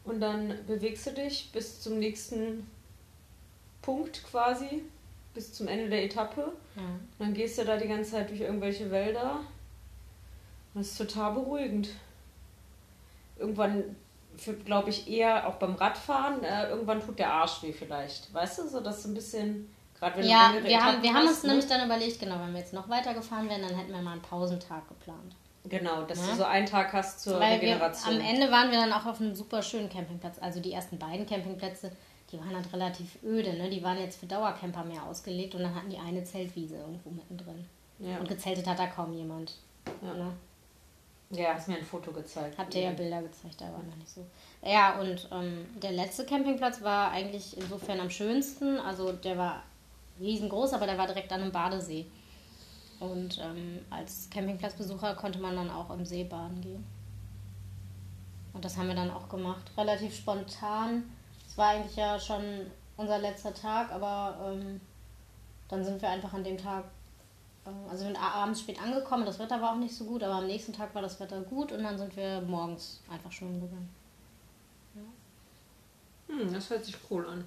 und 0.04 0.20
dann 0.20 0.58
bewegst 0.66 1.06
du 1.06 1.12
dich 1.12 1.52
bis 1.52 1.82
zum 1.82 2.00
nächsten 2.00 2.68
Punkt 3.82 4.24
quasi, 4.24 4.84
bis 5.34 5.54
zum 5.54 5.68
Ende 5.68 5.90
der 5.90 6.04
Etappe. 6.04 6.52
Ja. 6.76 6.82
Dann 7.20 7.34
gehst 7.34 7.58
du 7.58 7.66
da 7.66 7.78
die 7.78 7.88
ganze 7.88 8.12
Zeit 8.12 8.30
durch 8.30 8.42
irgendwelche 8.42 8.90
Wälder. 8.92 9.40
Und 10.74 10.82
das 10.82 10.88
ist 10.88 10.98
total 10.98 11.34
beruhigend. 11.34 11.90
Irgendwann, 13.38 13.96
glaube 14.66 14.90
ich, 14.90 15.10
eher 15.10 15.48
auch 15.48 15.56
beim 15.56 15.76
Radfahren, 15.76 16.44
äh, 16.44 16.70
irgendwann 16.70 17.02
tut 17.02 17.18
der 17.20 17.32
Arsch 17.34 17.64
weh 17.64 17.74
vielleicht. 17.74 18.34
Weißt 18.34 18.60
du, 18.60 18.68
so 18.68 18.80
dass 18.82 19.04
so 19.04 19.10
ein 19.10 19.14
bisschen, 19.16 19.74
gerade 19.98 20.18
wenn 20.18 20.28
Ja, 20.28 20.54
du 20.54 20.64
wir 20.64 20.78
haben, 20.78 20.88
Etappen 20.90 21.04
wir 21.04 21.14
haben 21.14 21.28
hast, 21.28 21.34
uns 21.36 21.44
ne? 21.44 21.50
nämlich 21.50 21.68
dann 21.68 21.86
überlegt, 21.86 22.20
genau, 22.20 22.40
wenn 22.40 22.54
wir 22.54 22.60
jetzt 22.60 22.74
noch 22.74 22.88
weiter 22.90 23.14
gefahren 23.14 23.50
wären, 23.50 23.62
dann 23.62 23.76
hätten 23.76 23.92
wir 23.92 24.02
mal 24.02 24.14
einen 24.14 24.22
Pausentag 24.22 24.88
geplant. 24.88 25.36
Genau, 25.66 26.04
dass 26.04 26.20
Ja. 26.20 26.32
du 26.32 26.38
so 26.38 26.44
einen 26.44 26.66
Tag 26.66 26.92
hast 26.94 27.22
zur 27.22 27.40
Weil 27.40 27.62
wir, 27.62 27.70
Regeneration. 27.70 28.16
am 28.16 28.22
Ende 28.22 28.52
waren 28.52 28.72
wir 28.72 28.80
dann 28.80 28.92
auch 28.94 29.06
auf 29.06 29.20
einem 29.22 29.36
super 29.36 29.62
schönen 29.62 29.90
Campingplatz. 29.90 30.38
Also 30.40 30.60
die 30.60 30.74
ersten 30.74 30.98
beiden 30.98 31.26
Campingplätze, 31.28 31.92
die 32.32 32.40
waren 32.40 32.56
halt 32.56 32.72
relativ 32.74 33.22
öde. 33.24 33.54
Ne? 33.54 33.70
Die 33.70 33.84
waren 33.84 34.00
jetzt 34.00 34.20
für 34.20 34.26
Dauercamper 34.26 34.84
mehr 34.84 35.04
ausgelegt 35.04 35.56
und 35.56 35.64
dann 35.64 35.76
hatten 35.76 35.90
die 35.90 35.98
eine 35.98 36.24
Zeltwiese 36.24 36.78
irgendwo 36.78 37.10
mittendrin. 37.10 37.66
ja. 38.00 38.18
Und 38.18 38.30
gezeltet 38.30 38.68
hat 38.68 38.80
da 38.80 38.88
kaum 38.88 39.14
jemand. 39.14 39.54
Ja. 40.02 40.14
Ne? 40.14 40.34
ja, 41.32 41.54
hast 41.54 41.68
mir 41.68 41.78
ein 41.78 41.86
Foto 41.86 42.12
gezeigt. 42.12 42.58
Habt 42.58 42.76
ihr 42.76 42.82
ja 42.82 42.92
Bilder 42.92 43.22
gezeigt, 43.22 43.62
da 43.62 43.66
war 43.66 43.84
noch 43.84 43.96
nicht 43.96 44.10
so. 44.10 44.26
Ja, 44.64 45.00
und 45.00 45.28
ähm, 45.32 45.66
der 45.82 45.92
letzte 45.92 46.26
Campingplatz 46.26 46.82
war 46.82 47.12
eigentlich 47.12 47.58
insofern 47.58 48.00
am 48.00 48.10
schönsten. 48.10 48.78
Also 48.80 49.12
der 49.12 49.38
war 49.38 49.64
riesengroß, 50.20 50.74
aber 50.74 50.86
der 50.86 50.98
war 50.98 51.08
direkt 51.08 51.32
an 51.32 51.42
einem 51.42 51.52
Badesee. 51.52 52.06
Und 53.00 53.40
ähm, 53.40 53.80
als 53.90 54.30
Campingplatzbesucher 54.30 55.16
konnte 55.16 55.40
man 55.40 55.56
dann 55.56 55.72
auch 55.72 55.90
im 55.92 56.06
See 56.06 56.24
baden 56.24 56.62
gehen. 56.62 56.86
Und 58.54 58.66
das 58.66 58.78
haben 58.78 58.88
wir 58.88 58.96
dann 58.96 59.10
auch 59.10 59.30
gemacht. 59.30 59.72
Relativ 59.78 60.16
spontan. 60.16 61.04
Es 61.52 61.58
war 61.58 61.72
eigentlich 61.72 61.98
ja 61.98 62.18
schon 62.18 62.72
unser 62.96 63.20
letzter 63.20 63.54
Tag, 63.54 63.92
aber 63.92 64.54
ähm, 64.54 64.80
dann 65.68 65.84
sind 65.84 66.02
wir 66.02 66.08
einfach 66.08 66.32
an 66.32 66.46
dem 66.46 66.58
Tag, 66.58 66.86
äh, 67.66 67.90
also 67.90 68.06
wir 68.06 68.14
sind 68.14 68.16
abends 68.16 68.62
spät 68.62 68.82
angekommen, 68.82 69.26
das 69.26 69.38
Wetter 69.38 69.62
war 69.62 69.74
auch 69.74 69.78
nicht 69.78 69.94
so 69.94 70.06
gut, 70.06 70.24
aber 70.24 70.36
am 70.36 70.48
nächsten 70.48 70.72
Tag 70.72 70.96
war 70.96 71.02
das 71.02 71.20
Wetter 71.20 71.42
gut 71.42 71.74
und 71.74 71.84
dann 71.84 71.98
sind 71.98 72.16
wir 72.16 72.40
morgens 72.40 73.02
einfach 73.12 73.34
schwimmen 73.34 73.60
gegangen. 73.60 73.90
Hm, 76.28 76.54
das 76.54 76.70
hört 76.70 76.86
sich 76.86 76.96
cool 77.10 77.28
an. 77.28 77.44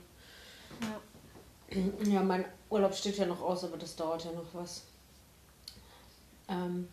Ja. 0.82 2.04
Ja, 2.04 2.22
mein 2.22 2.44
Urlaub 2.68 2.94
steht 2.94 3.16
ja 3.16 3.24
noch 3.24 3.40
aus, 3.40 3.64
aber 3.64 3.78
das 3.78 3.96
dauert 3.96 4.22
ja 4.22 4.32
noch 4.32 4.52
was. 4.52 4.82
Ähm, 6.46 6.90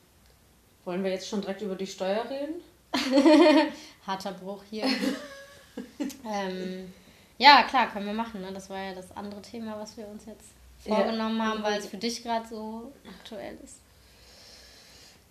wollen 0.85 1.03
wir 1.03 1.11
jetzt 1.11 1.27
schon 1.27 1.41
direkt 1.41 1.61
über 1.61 1.75
die 1.75 1.87
Steuer 1.87 2.23
reden? 2.29 2.61
Harter 4.07 4.31
Bruch 4.31 4.63
hier. 4.69 4.85
ähm, 6.25 6.93
ja, 7.41 7.63
klar, 7.63 7.89
können 7.91 8.05
wir 8.05 8.13
machen. 8.13 8.41
Ne? 8.41 8.51
Das 8.53 8.69
war 8.69 8.77
ja 8.79 8.93
das 8.93 9.15
andere 9.17 9.41
Thema, 9.41 9.79
was 9.79 9.97
wir 9.97 10.07
uns 10.07 10.25
jetzt 10.25 10.51
Ja. 10.85 10.95
vorgenommen 10.95 11.41
haben, 11.41 11.63
weil 11.63 11.79
es 11.79 11.87
für 11.87 11.97
dich 11.97 12.21
gerade 12.21 12.47
so 12.47 12.91
aktuell 13.19 13.57
ist. 13.63 13.77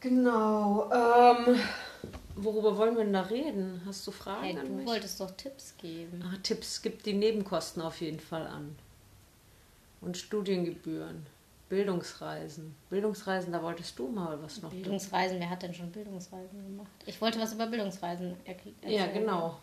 Genau. 0.01 0.91
Ähm, 0.93 1.61
worüber 2.35 2.77
wollen 2.77 2.97
wir 2.97 3.05
denn 3.05 3.12
da 3.12 3.23
reden? 3.23 3.81
Hast 3.87 4.07
du 4.07 4.11
Fragen 4.11 4.43
Hey, 4.45 4.55
du 4.55 4.87
wolltest 4.87 5.21
doch 5.21 5.31
Tipps 5.33 5.75
geben. 5.77 6.25
Ah, 6.25 6.37
Tipps 6.43 6.83
gibt 6.83 7.07
die 7.07 7.12
Nebenkosten 7.12 7.83
auf 7.83 8.01
jeden 8.01 8.21
Fall 8.21 8.47
an. 8.47 8.77
Und 10.01 10.17
Studiengebühren, 10.17 11.27
Bildungsreisen. 11.69 12.75
Bildungsreisen, 12.89 13.53
da 13.53 13.63
wolltest 13.63 13.99
du 13.99 14.09
mal 14.09 14.43
was 14.43 14.63
noch. 14.63 14.71
Bildungsreisen, 14.71 15.39
wer 15.39 15.51
hat 15.51 15.63
denn 15.63 15.75
schon 15.75 15.93
Bildungsreisen 15.93 16.65
gemacht? 16.65 16.91
Ich 17.06 17.21
wollte 17.21 17.39
was 17.39 17.53
über 17.53 17.67
Bildungsreisen 17.67 18.35
erklären. 18.47 18.77
Ja, 18.87 19.06
genau. 19.06 19.59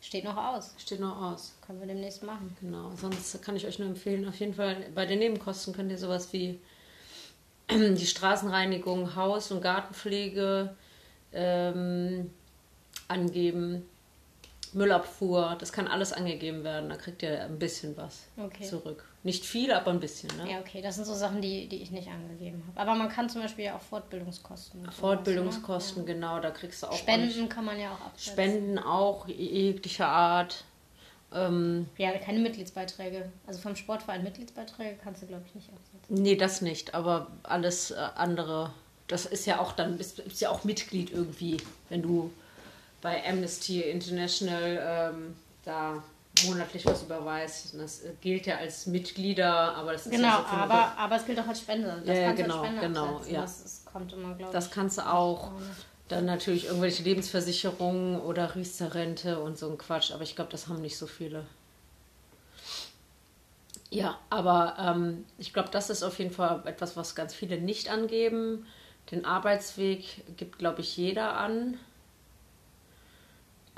Steht 0.00 0.24
noch 0.24 0.36
aus. 0.36 0.74
Steht 0.78 1.00
noch 1.00 1.20
aus. 1.20 1.54
Können 1.66 1.80
wir 1.80 1.86
demnächst 1.86 2.22
machen. 2.22 2.56
Genau. 2.60 2.92
Sonst 2.96 3.42
kann 3.42 3.56
ich 3.56 3.66
euch 3.66 3.78
nur 3.78 3.88
empfehlen, 3.88 4.28
auf 4.28 4.38
jeden 4.38 4.54
Fall 4.54 4.76
bei 4.94 5.06
den 5.06 5.18
Nebenkosten 5.18 5.74
könnt 5.74 5.90
ihr 5.90 5.98
sowas 5.98 6.32
wie 6.32 6.60
die 7.70 8.06
Straßenreinigung, 8.06 9.16
Haus- 9.16 9.50
und 9.50 9.60
Gartenpflege 9.60 10.74
ähm, 11.32 12.30
angeben. 13.08 13.86
Müllabfuhr, 14.74 15.56
das 15.58 15.72
kann 15.72 15.88
alles 15.88 16.12
angegeben 16.12 16.64
werden. 16.64 16.88
Da 16.88 16.96
kriegt 16.96 17.22
ihr 17.22 17.44
ein 17.44 17.58
bisschen 17.58 17.96
was 17.96 18.26
Okay. 18.36 18.64
zurück. 18.64 19.04
Nicht 19.24 19.44
viel, 19.44 19.72
aber 19.72 19.90
ein 19.90 20.00
bisschen. 20.00 20.30
Ne? 20.36 20.50
Ja, 20.52 20.60
okay, 20.60 20.80
das 20.80 20.94
sind 20.94 21.04
so 21.06 21.14
Sachen, 21.14 21.42
die, 21.42 21.68
die 21.68 21.82
ich 21.82 21.90
nicht 21.90 22.08
angegeben 22.08 22.62
habe. 22.68 22.80
Aber 22.80 22.98
man 22.98 23.08
kann 23.08 23.28
zum 23.28 23.42
Beispiel 23.42 23.64
ja 23.66 23.76
auch 23.76 23.80
Fortbildungskosten. 23.80 24.80
sowas, 24.82 24.94
Fortbildungskosten, 24.96 26.06
genau, 26.06 26.40
da 26.40 26.50
kriegst 26.50 26.82
du 26.82 26.86
auch 26.86 26.92
Ne? 26.92 26.98
Spenden 26.98 27.48
kann 27.48 27.64
man 27.64 27.78
ja 27.80 27.92
auch 27.92 28.00
absetzen. 28.06 28.32
Spenden 28.32 28.78
auch 28.78 29.26
jeglicher 29.28 30.06
Art. 30.08 30.64
Ähm, 31.34 31.86
Ja, 31.98 32.12
keine 32.18 32.38
Mitgliedsbeiträge. 32.38 33.30
Also 33.46 33.60
vom 33.60 33.76
Sportverein 33.76 34.22
Mitgliedsbeiträge 34.24 34.98
kannst 35.02 35.22
du, 35.22 35.26
glaube 35.26 35.42
ich, 35.46 35.54
nicht 35.54 35.68
absetzen. 35.68 36.22
nee, 36.22 36.36
das 36.36 36.62
nicht, 36.62 36.94
aber 36.94 37.26
alles 37.42 37.90
äh, 37.90 37.96
andere. 38.14 38.70
Das 39.08 39.26
ist 39.26 39.46
ja 39.46 39.58
auch 39.60 39.72
dann, 39.72 39.98
bist, 39.98 40.22
bist 40.24 40.40
ja 40.40 40.50
auch 40.50 40.64
Mitglied 40.64 41.10
irgendwie, 41.10 41.58
wenn 41.90 42.02
du 42.02 42.30
bei 43.00 43.22
Amnesty 43.28 43.80
International 43.82 45.12
ähm, 45.14 45.36
da 45.64 46.02
monatlich 46.46 46.86
was 46.86 47.02
überweist. 47.02 47.74
Das 47.78 48.02
äh, 48.02 48.12
gilt 48.20 48.46
ja 48.46 48.56
als 48.58 48.86
Mitglieder, 48.86 49.74
aber 49.76 49.92
das 49.92 50.06
ist 50.06 50.12
Genau, 50.12 50.26
ja 50.28 50.46
so 50.50 50.56
aber, 50.56 50.96
aber 50.96 51.16
es 51.16 51.26
gilt 51.26 51.38
auch 51.40 51.46
als 51.48 51.60
Spende. 51.60 52.02
Das 52.04 52.16
Ja, 52.16 52.32
genau, 52.32 52.60
als 52.60 52.66
Spende 52.66 52.86
genau, 52.86 53.06
absetzen. 53.16 53.34
ja. 53.34 53.40
Das 53.42 53.60
ist, 53.64 53.86
kommt 53.86 54.12
immer, 54.12 54.34
glaube 54.34 54.42
ich. 54.44 54.48
Das 54.50 54.70
kannst 54.70 54.98
du 54.98 55.02
auch. 55.08 55.50
Dann 56.08 56.24
natürlich 56.24 56.64
irgendwelche 56.66 57.02
Lebensversicherungen 57.02 58.20
oder 58.20 58.54
Riester-Rente 58.54 59.40
und 59.40 59.58
so 59.58 59.68
ein 59.70 59.76
Quatsch. 59.76 60.10
Aber 60.12 60.22
ich 60.22 60.34
glaube, 60.36 60.50
das 60.50 60.68
haben 60.68 60.80
nicht 60.80 60.96
so 60.96 61.06
viele. 61.06 61.44
Ja, 63.90 64.18
aber 64.30 64.76
ähm, 64.78 65.24
ich 65.38 65.52
glaube, 65.52 65.70
das 65.70 65.90
ist 65.90 66.02
auf 66.02 66.18
jeden 66.18 66.30
Fall 66.32 66.62
etwas, 66.66 66.96
was 66.96 67.14
ganz 67.14 67.34
viele 67.34 67.58
nicht 67.58 67.90
angeben. 67.90 68.66
Den 69.10 69.24
Arbeitsweg 69.24 70.22
gibt, 70.36 70.58
glaube 70.58 70.80
ich, 70.82 70.96
jeder 70.96 71.36
an. 71.38 71.78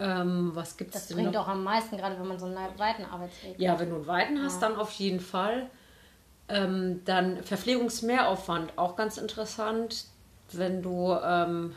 Ähm, 0.01 0.51
was 0.55 0.77
gibt 0.77 0.95
es 0.95 1.03
Das 1.03 1.09
denn 1.09 1.19
bringt 1.19 1.33
noch? 1.35 1.45
auch 1.45 1.49
am 1.49 1.63
meisten, 1.63 1.97
gerade 1.97 2.19
wenn 2.19 2.27
man 2.27 2.39
so 2.39 2.47
einen 2.47 2.57
weiten 2.79 3.05
Arbeitsweg 3.05 3.55
Ja, 3.59 3.79
wenn 3.79 3.91
du 3.91 3.97
einen 3.97 4.07
Weiten 4.07 4.43
hast, 4.43 4.63
dann 4.63 4.77
auf 4.77 4.91
jeden 4.93 5.21
Fall. 5.21 5.69
Ähm, 6.49 7.03
dann 7.05 7.43
Verpflegungsmehraufwand, 7.45 8.77
auch 8.77 8.97
ganz 8.97 9.19
interessant. 9.19 10.07
Wenn 10.53 10.83
du 10.83 11.13
ähm, 11.23 11.75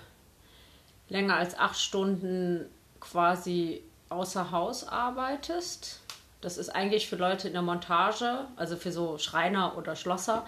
länger 1.09 1.35
als 1.35 1.57
acht 1.59 1.77
Stunden 1.79 2.65
quasi 2.99 3.83
außer 4.09 4.51
Haus 4.51 4.87
arbeitest. 4.87 5.99
Das 6.41 6.57
ist 6.57 6.69
eigentlich 6.69 7.07
für 7.07 7.15
Leute 7.15 7.47
in 7.47 7.53
der 7.53 7.61
Montage, 7.61 8.47
also 8.55 8.75
für 8.77 8.91
so 8.91 9.17
Schreiner 9.17 9.77
oder 9.77 9.95
Schlosser, 9.95 10.45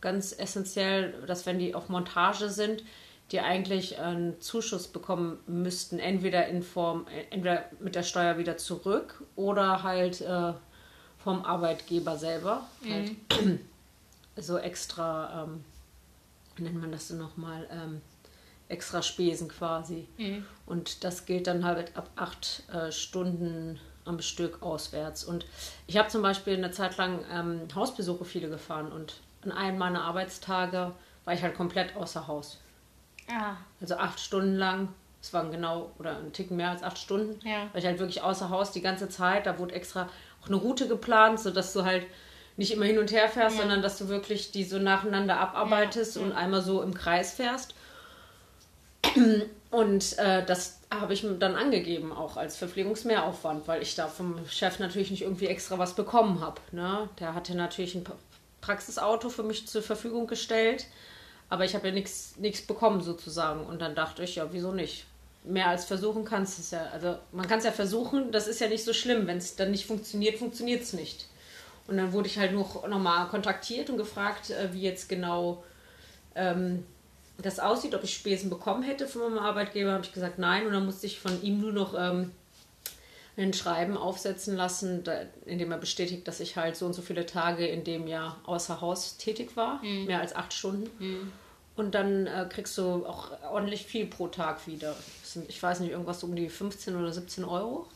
ganz 0.00 0.32
essentiell, 0.38 1.12
dass 1.26 1.46
wenn 1.46 1.58
die 1.58 1.74
auf 1.74 1.88
Montage 1.88 2.48
sind, 2.50 2.82
die 3.30 3.40
eigentlich 3.40 3.98
einen 3.98 4.40
Zuschuss 4.40 4.88
bekommen 4.88 5.38
müssten, 5.46 5.98
entweder 5.98 6.46
in 6.46 6.62
Form, 6.62 7.06
entweder 7.30 7.64
mit 7.80 7.94
der 7.94 8.02
Steuer 8.02 8.38
wieder 8.38 8.56
zurück 8.56 9.22
oder 9.36 9.82
halt 9.82 10.20
äh, 10.22 10.52
vom 11.18 11.44
Arbeitgeber 11.44 12.16
selber. 12.16 12.66
Halt 12.88 13.60
so 14.36 14.56
extra, 14.56 15.44
ähm, 15.44 15.64
wie 16.56 16.62
nennt 16.62 16.80
man 16.80 16.92
das 16.92 17.08
denn 17.08 17.18
nochmal, 17.18 17.68
ähm, 17.70 18.00
extra 18.68 19.02
Spesen 19.02 19.48
quasi. 19.48 20.06
Und 20.66 21.04
das 21.04 21.26
gilt 21.26 21.46
dann 21.46 21.64
halt 21.64 21.96
ab 21.96 22.10
acht 22.16 22.62
äh, 22.72 22.92
Stunden 22.92 23.78
am 24.04 24.20
Stück 24.20 24.62
auswärts. 24.62 25.24
Und 25.24 25.44
ich 25.86 25.96
habe 25.98 26.08
zum 26.08 26.22
Beispiel 26.22 26.54
eine 26.54 26.70
Zeit 26.70 26.96
lang 26.96 27.24
ähm, 27.30 27.68
Hausbesuche 27.74 28.24
viele 28.24 28.48
gefahren 28.48 28.90
und 28.90 29.20
an 29.42 29.52
einem 29.52 29.78
meiner 29.78 30.02
Arbeitstage 30.02 30.92
war 31.24 31.34
ich 31.34 31.42
halt 31.42 31.54
komplett 31.54 31.94
außer 31.94 32.26
Haus. 32.26 32.58
Ja. 33.28 33.56
Also 33.80 33.96
acht 33.96 34.20
Stunden 34.20 34.56
lang. 34.56 34.88
Es 35.20 35.32
waren 35.32 35.50
genau 35.50 35.90
oder 35.98 36.16
ein 36.18 36.32
Ticken 36.32 36.56
mehr 36.56 36.70
als 36.70 36.82
acht 36.82 36.98
Stunden. 36.98 37.40
Ja. 37.46 37.62
War 37.72 37.76
ich 37.76 37.84
halt 37.86 37.98
wirklich 37.98 38.22
außer 38.22 38.50
Haus 38.50 38.70
die 38.72 38.80
ganze 38.82 39.08
Zeit. 39.08 39.46
Da 39.46 39.58
wurde 39.58 39.74
extra 39.74 40.08
auch 40.42 40.46
eine 40.46 40.56
Route 40.56 40.86
geplant, 40.88 41.40
sodass 41.40 41.72
du 41.72 41.84
halt 41.84 42.06
nicht 42.56 42.72
immer 42.72 42.86
hin 42.86 42.98
und 42.98 43.12
her 43.12 43.28
fährst, 43.28 43.56
Ja. 43.56 43.62
sondern 43.62 43.82
dass 43.82 43.98
du 43.98 44.08
wirklich 44.08 44.50
die 44.52 44.64
so 44.64 44.78
nacheinander 44.78 45.38
abarbeitest 45.38 46.16
Ja, 46.16 46.22
und 46.22 46.32
einmal 46.32 46.62
so 46.62 46.82
im 46.82 46.94
Kreis 46.94 47.32
fährst. 47.34 47.74
Und 49.70 50.18
äh, 50.18 50.44
das 50.46 50.80
habe 50.90 51.12
ich 51.12 51.26
dann 51.38 51.54
angegeben, 51.54 52.12
auch 52.12 52.36
als 52.38 52.56
Verpflegungsmehraufwand, 52.56 53.68
weil 53.68 53.82
ich 53.82 53.94
da 53.94 54.08
vom 54.08 54.36
Chef 54.48 54.78
natürlich 54.78 55.10
nicht 55.10 55.22
irgendwie 55.22 55.46
extra 55.46 55.78
was 55.78 55.94
bekommen 55.94 56.40
habe. 56.40 56.60
Ne? 56.72 57.08
Der 57.20 57.34
hatte 57.34 57.54
natürlich 57.54 57.94
ein 57.94 58.04
Praxisauto 58.62 59.28
für 59.28 59.42
mich 59.42 59.68
zur 59.68 59.82
Verfügung 59.82 60.26
gestellt, 60.26 60.86
aber 61.48 61.64
ich 61.64 61.74
habe 61.74 61.88
ja 61.88 61.94
nichts 61.94 62.62
bekommen 62.66 63.00
sozusagen. 63.00 63.64
Und 63.64 63.80
dann 63.80 63.94
dachte 63.94 64.22
ich, 64.22 64.36
ja, 64.36 64.48
wieso 64.52 64.72
nicht? 64.72 65.06
Mehr 65.44 65.68
als 65.68 65.86
versuchen 65.86 66.24
kannst 66.24 66.58
du 66.58 66.62
es 66.62 66.70
ja. 66.72 66.86
Also 66.92 67.16
man 67.32 67.48
kann 67.48 67.58
es 67.58 67.64
ja 67.64 67.72
versuchen, 67.72 68.32
das 68.32 68.48
ist 68.48 68.60
ja 68.60 68.68
nicht 68.68 68.84
so 68.84 68.92
schlimm. 68.92 69.26
Wenn 69.26 69.38
es 69.38 69.56
dann 69.56 69.70
nicht 69.70 69.86
funktioniert, 69.86 70.38
funktioniert 70.38 70.82
es 70.82 70.92
nicht. 70.92 71.26
Und 71.86 71.96
dann 71.96 72.12
wurde 72.12 72.28
ich 72.28 72.38
halt 72.38 72.52
noch 72.52 72.86
nochmal 72.86 73.28
kontaktiert 73.28 73.88
und 73.88 73.96
gefragt, 73.96 74.50
äh, 74.50 74.72
wie 74.74 74.82
jetzt 74.82 75.08
genau 75.08 75.64
ähm, 76.34 76.84
das 77.38 77.60
aussieht, 77.60 77.94
ob 77.94 78.04
ich 78.04 78.14
Spesen 78.14 78.50
bekommen 78.50 78.82
hätte 78.82 79.06
von 79.06 79.22
meinem 79.22 79.38
Arbeitgeber, 79.38 79.92
habe 79.92 80.04
ich 80.04 80.12
gesagt 80.12 80.38
nein. 80.38 80.66
Und 80.66 80.72
dann 80.72 80.84
musste 80.84 81.06
ich 81.06 81.18
von 81.18 81.42
ihm 81.42 81.60
nur 81.60 81.72
noch 81.72 81.94
ähm, 81.98 82.32
ein 83.46 83.52
Schreiben 83.52 83.96
aufsetzen 83.96 84.56
lassen, 84.56 85.04
da, 85.04 85.22
in 85.46 85.58
dem 85.58 85.70
er 85.70 85.78
bestätigt, 85.78 86.26
dass 86.26 86.40
ich 86.40 86.56
halt 86.56 86.76
so 86.76 86.86
und 86.86 86.92
so 86.92 87.02
viele 87.02 87.24
Tage 87.24 87.66
in 87.66 87.84
dem 87.84 88.06
Jahr 88.08 88.36
außer 88.44 88.80
Haus 88.80 89.16
tätig 89.16 89.56
war, 89.56 89.80
mehr 89.82 90.20
als 90.20 90.34
acht 90.34 90.52
Stunden. 90.52 91.32
Und 91.76 91.94
dann 91.94 92.26
äh, 92.26 92.46
kriegst 92.50 92.76
du 92.76 93.06
auch 93.06 93.30
ordentlich 93.52 93.84
viel 93.86 94.06
pro 94.06 94.26
Tag 94.26 94.66
wieder. 94.66 94.96
Ich 95.46 95.62
weiß 95.62 95.78
nicht, 95.80 95.90
irgendwas 95.92 96.24
um 96.24 96.34
die 96.34 96.48
15 96.48 96.96
oder 96.96 97.12
17 97.12 97.44
Euro. 97.44 97.86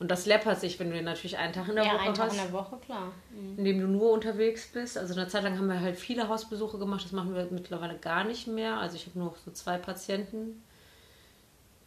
Und 0.00 0.10
das 0.10 0.26
läppert 0.26 0.60
sich, 0.60 0.80
wenn 0.80 0.90
du 0.90 1.00
natürlich 1.02 1.36
einen 1.38 1.52
Tag 1.52 1.68
in 1.68 1.76
der 1.76 1.84
Ja, 1.84 1.92
Woche 1.94 2.00
einen 2.00 2.14
Tag 2.14 2.26
hast 2.26 2.36
in 2.36 2.42
der 2.42 2.52
Woche, 2.52 2.76
klar. 2.84 3.12
Mhm. 3.30 3.58
in 3.58 3.64
dem 3.64 3.80
du 3.80 3.86
nur 3.86 4.10
unterwegs 4.12 4.68
bist. 4.72 4.98
Also 4.98 5.14
eine 5.14 5.28
Zeit 5.28 5.44
lang 5.44 5.56
haben 5.58 5.68
wir 5.68 5.80
halt 5.80 5.96
viele 5.96 6.28
Hausbesuche 6.28 6.78
gemacht. 6.78 7.04
Das 7.04 7.12
machen 7.12 7.34
wir 7.34 7.46
mittlerweile 7.50 7.96
gar 7.98 8.24
nicht 8.24 8.46
mehr. 8.46 8.78
Also 8.78 8.96
ich 8.96 9.06
habe 9.06 9.18
nur 9.18 9.34
so 9.44 9.50
zwei 9.52 9.76
Patienten. 9.78 10.62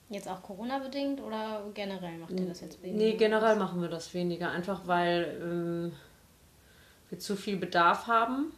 Jetzt 0.09 0.29
auch 0.29 0.41
Corona-bedingt 0.41 1.21
oder 1.21 1.63
generell 1.73 2.17
macht 2.17 2.31
ihr 2.31 2.45
das 2.45 2.61
jetzt 2.61 2.81
weniger? 2.81 3.03
Nee, 3.03 3.13
generell 3.13 3.57
machen 3.57 3.81
wir 3.81 3.89
das 3.89 4.13
weniger. 4.13 4.49
Einfach 4.51 4.81
weil 4.85 5.37
ähm, 5.41 5.91
wir 7.09 7.19
zu 7.19 7.35
viel 7.35 7.57
Bedarf 7.57 8.07
haben. 8.07 8.53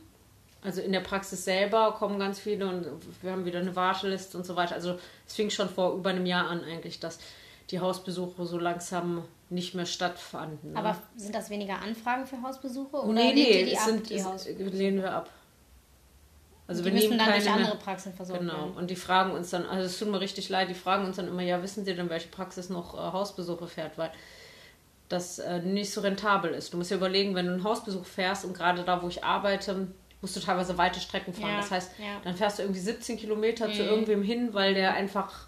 Also 0.61 0.81
in 0.81 0.91
der 0.91 0.99
Praxis 0.99 1.45
selber 1.45 1.93
kommen 1.93 2.19
ganz 2.19 2.39
viele 2.39 2.67
und 2.67 2.85
wir 3.21 3.31
haben 3.31 3.45
wieder 3.45 3.59
eine 3.59 3.75
Warteliste 3.75 4.37
und 4.37 4.45
so 4.45 4.55
weiter. 4.55 4.75
Also 4.75 4.99
es 5.25 5.33
fing 5.33 5.49
schon 5.49 5.69
vor 5.69 5.93
über 5.93 6.09
einem 6.09 6.25
Jahr 6.25 6.49
an 6.49 6.63
eigentlich, 6.63 6.99
dass 6.99 7.17
die 7.71 7.79
Hausbesuche 7.79 8.45
so 8.45 8.57
langsam 8.57 9.23
nicht 9.49 9.73
mehr 9.73 9.85
stattfanden. 9.85 10.73
ne? 10.73 10.79
Aber 10.79 10.97
sind 11.15 11.33
das 11.33 11.49
weniger 11.49 11.79
Anfragen 11.81 12.25
für 12.25 12.41
Hausbesuche? 12.41 12.97
Oder 12.97 13.13
nee, 13.13 13.33
nee, 13.33 13.65
die 13.65 13.77
ab, 13.77 13.85
sind, 13.85 14.09
die 14.09 14.15
es, 14.15 14.25
Haus 14.25 14.47
lehnen 14.47 15.01
wir 15.01 15.13
ab. 15.13 15.29
Also 16.69 16.83
die 16.83 16.85
wir 16.85 16.93
müssen 16.93 17.17
dann 17.17 17.31
durch 17.33 17.49
andere 17.49 17.75
Praxen 17.77 18.13
versorgt 18.13 18.41
Genau. 18.41 18.53
werden. 18.53 18.73
Und 18.73 18.89
die 18.91 18.95
fragen 18.95 19.31
uns 19.31 19.49
dann, 19.49 19.65
also 19.65 19.85
es 19.85 19.97
tut 19.97 20.09
mir 20.09 20.21
richtig 20.21 20.49
leid, 20.49 20.69
die 20.69 20.75
fragen 20.75 21.05
uns 21.05 21.15
dann 21.17 21.27
immer, 21.27 21.41
ja, 21.41 21.61
wissen 21.63 21.83
Sie 21.83 21.95
denn, 21.95 22.09
welche 22.09 22.27
Praxis 22.29 22.69
noch 22.69 22.93
äh, 22.93 23.11
Hausbesuche 23.11 23.67
fährt? 23.67 23.97
Weil 23.97 24.11
das 25.09 25.39
äh, 25.39 25.59
nicht 25.59 25.91
so 25.91 26.01
rentabel 26.01 26.51
ist. 26.51 26.71
Du 26.71 26.77
musst 26.77 26.91
dir 26.91 26.95
überlegen, 26.95 27.33
wenn 27.33 27.47
du 27.47 27.53
einen 27.53 27.63
Hausbesuch 27.63 28.05
fährst 28.05 28.45
und 28.45 28.53
gerade 28.55 28.83
da, 28.83 29.01
wo 29.01 29.07
ich 29.07 29.23
arbeite, 29.23 29.87
musst 30.21 30.35
du 30.35 30.39
teilweise 30.39 30.77
weite 30.77 30.99
Strecken 30.99 31.33
fahren. 31.33 31.49
Ja, 31.51 31.57
das 31.57 31.71
heißt, 31.71 31.91
ja. 31.97 32.21
dann 32.23 32.35
fährst 32.35 32.59
du 32.59 32.63
irgendwie 32.63 32.79
17 32.81 33.17
Kilometer 33.17 33.65
zu 33.73 33.81
Mhm. 33.81 33.89
irgendwem 33.89 34.21
hin, 34.21 34.49
weil 34.53 34.75
der 34.75 34.93
einfach 34.93 35.47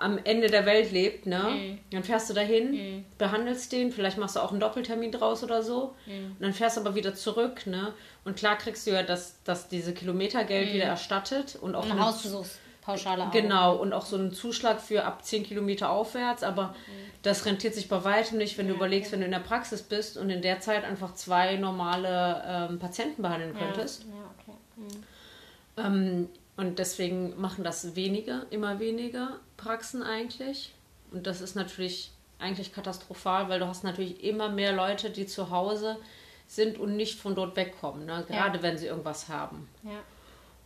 am 0.00 0.18
Ende 0.24 0.48
der 0.48 0.66
Welt 0.66 0.90
lebt, 0.92 1.26
ne? 1.26 1.38
Mhm. 1.50 1.78
Dann 1.92 2.02
fährst 2.02 2.28
du 2.30 2.34
dahin, 2.34 3.04
behandelst 3.18 3.70
den, 3.70 3.92
vielleicht 3.92 4.18
machst 4.18 4.34
du 4.36 4.40
auch 4.40 4.50
einen 4.50 4.58
Doppeltermin 4.60 5.12
draus 5.12 5.44
oder 5.44 5.62
so. 5.62 5.94
Mhm. 6.06 6.32
Und 6.32 6.40
dann 6.40 6.52
fährst 6.54 6.76
du 6.76 6.80
aber 6.80 6.94
wieder 6.94 7.14
zurück, 7.14 7.66
ne? 7.66 7.92
Und 8.24 8.36
klar 8.36 8.56
kriegst 8.58 8.86
du 8.86 8.90
ja 8.90 9.02
das, 9.02 9.36
das 9.44 9.68
diese 9.68 9.92
Kilometergeld 9.94 10.72
wieder 10.72 10.84
erstattet 10.86 11.56
und 11.60 11.74
auch 11.74 11.84
Mhm. 11.84 11.92
Eine 11.92 12.00
ein- 12.00 12.06
Hausbesuchspauschale 12.06 13.24
auch. 13.26 13.30
Genau, 13.30 13.76
und 13.76 13.92
auch 13.92 14.06
so 14.06 14.16
einen 14.16 14.32
Zuschlag 14.32 14.80
für 14.80 15.04
ab 15.04 15.24
10 15.24 15.44
Kilometer 15.44 15.90
aufwärts, 15.90 16.42
aber 16.42 16.74
das 17.22 17.44
rentiert 17.44 17.74
sich 17.74 17.88
bei 17.88 18.02
weitem 18.02 18.38
nicht, 18.38 18.56
wenn 18.56 18.66
du 18.66 18.72
Ja, 18.72 18.76
überlegst, 18.78 19.08
okay. 19.08 19.12
wenn 19.12 19.20
du 19.20 19.26
in 19.26 19.32
der 19.32 19.40
Praxis 19.40 19.82
bist 19.82 20.16
und 20.16 20.30
in 20.30 20.40
der 20.40 20.60
Zeit 20.60 20.84
einfach 20.84 21.14
zwei 21.14 21.56
normale 21.56 22.42
ähm, 22.46 22.78
Patienten 22.78 23.20
behandeln 23.20 23.54
Ja, 23.54 23.66
könntest. 23.66 24.04
ja, 24.04 24.30
okay. 24.48 24.58
Mhm. 24.76 25.04
Ähm, 25.76 26.28
und 26.56 26.78
deswegen 26.78 27.40
machen 27.40 27.64
das 27.64 27.96
wenige, 27.96 28.46
immer 28.50 28.80
weniger 28.80 29.38
Praxen 29.60 30.02
eigentlich. 30.02 30.74
Und 31.10 31.26
das 31.26 31.40
ist 31.40 31.54
natürlich 31.54 32.12
eigentlich 32.38 32.72
katastrophal, 32.72 33.48
weil 33.48 33.60
du 33.60 33.66
hast 33.66 33.84
natürlich 33.84 34.24
immer 34.24 34.48
mehr 34.48 34.72
Leute, 34.72 35.10
die 35.10 35.26
zu 35.26 35.50
Hause 35.50 35.98
sind 36.46 36.78
und 36.78 36.96
nicht 36.96 37.20
von 37.20 37.34
dort 37.34 37.54
wegkommen, 37.56 38.06
ne? 38.06 38.24
gerade 38.26 38.62
wenn 38.62 38.76
sie 38.76 38.86
irgendwas 38.86 39.28
haben. 39.28 39.68
Ja. 39.84 40.00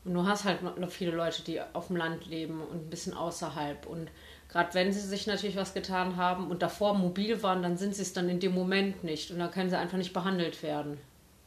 Und 0.05 0.15
du 0.15 0.27
hast 0.27 0.45
halt 0.45 0.63
noch 0.79 0.91
viele 0.91 1.13
Leute, 1.13 1.43
die 1.43 1.61
auf 1.61 1.89
dem 1.89 1.97
Land 1.97 2.27
leben 2.27 2.61
und 2.61 2.87
ein 2.87 2.91
bisschen 2.91 3.15
außerhalb. 3.15 3.87
Und 3.87 4.11
gerade 4.49 4.75
wenn 4.75 4.93
sie 4.93 5.01
sich 5.01 5.27
natürlich 5.27 5.57
was 5.57 5.73
getan 5.73 6.17
haben 6.17 6.51
und 6.51 6.63
davor 6.63 6.95
mobil 6.95 7.43
waren, 7.43 7.63
dann 7.63 7.79
sind 7.79 7.95
sie 7.95 8.03
es 8.03 8.13
dann 8.13 8.29
in 8.29 8.39
dem 8.39 8.55
Moment 8.55 9.03
nicht. 9.03 9.31
Und 9.31 9.39
dann 9.39 9.51
können 9.51 9.71
sie 9.71 9.79
einfach 9.79 9.97
nicht 9.97 10.13
behandelt 10.13 10.63
werden. 10.63 10.99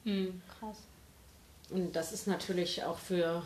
Mhm. 0.06 0.42
Krass. 0.60 0.78
Und 1.70 1.96
das 1.96 2.12
ist 2.12 2.28
natürlich 2.28 2.84
auch 2.84 2.98
für 2.98 3.44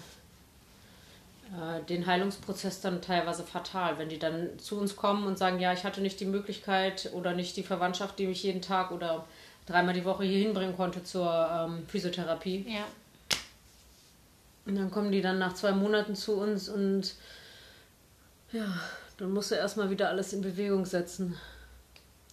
äh, 1.51 1.83
den 1.83 2.05
Heilungsprozess 2.05 2.81
dann 2.81 3.01
teilweise 3.01 3.43
fatal, 3.43 3.97
wenn 3.97 4.09
die 4.09 4.19
dann 4.19 4.57
zu 4.57 4.79
uns 4.79 4.95
kommen 4.95 5.25
und 5.25 5.37
sagen, 5.37 5.59
ja, 5.59 5.73
ich 5.73 5.83
hatte 5.83 6.01
nicht 6.01 6.19
die 6.19 6.25
Möglichkeit 6.25 7.11
oder 7.13 7.33
nicht 7.33 7.57
die 7.57 7.63
Verwandtschaft, 7.63 8.19
die 8.19 8.27
mich 8.27 8.43
jeden 8.43 8.61
Tag 8.61 8.91
oder 8.91 9.25
dreimal 9.65 9.93
die 9.93 10.05
Woche 10.05 10.23
hier 10.23 10.39
hinbringen 10.39 10.75
konnte 10.75 11.03
zur 11.03 11.49
ähm, 11.51 11.85
Physiotherapie. 11.87 12.65
Ja. 12.69 12.85
Und 14.65 14.75
dann 14.75 14.91
kommen 14.91 15.11
die 15.11 15.21
dann 15.21 15.39
nach 15.39 15.53
zwei 15.53 15.71
Monaten 15.71 16.15
zu 16.15 16.33
uns 16.33 16.69
und 16.69 17.15
ja, 18.51 18.79
dann 19.17 19.31
musst 19.31 19.51
du 19.51 19.55
erstmal 19.55 19.89
wieder 19.89 20.09
alles 20.09 20.33
in 20.33 20.41
Bewegung 20.41 20.85
setzen. 20.85 21.37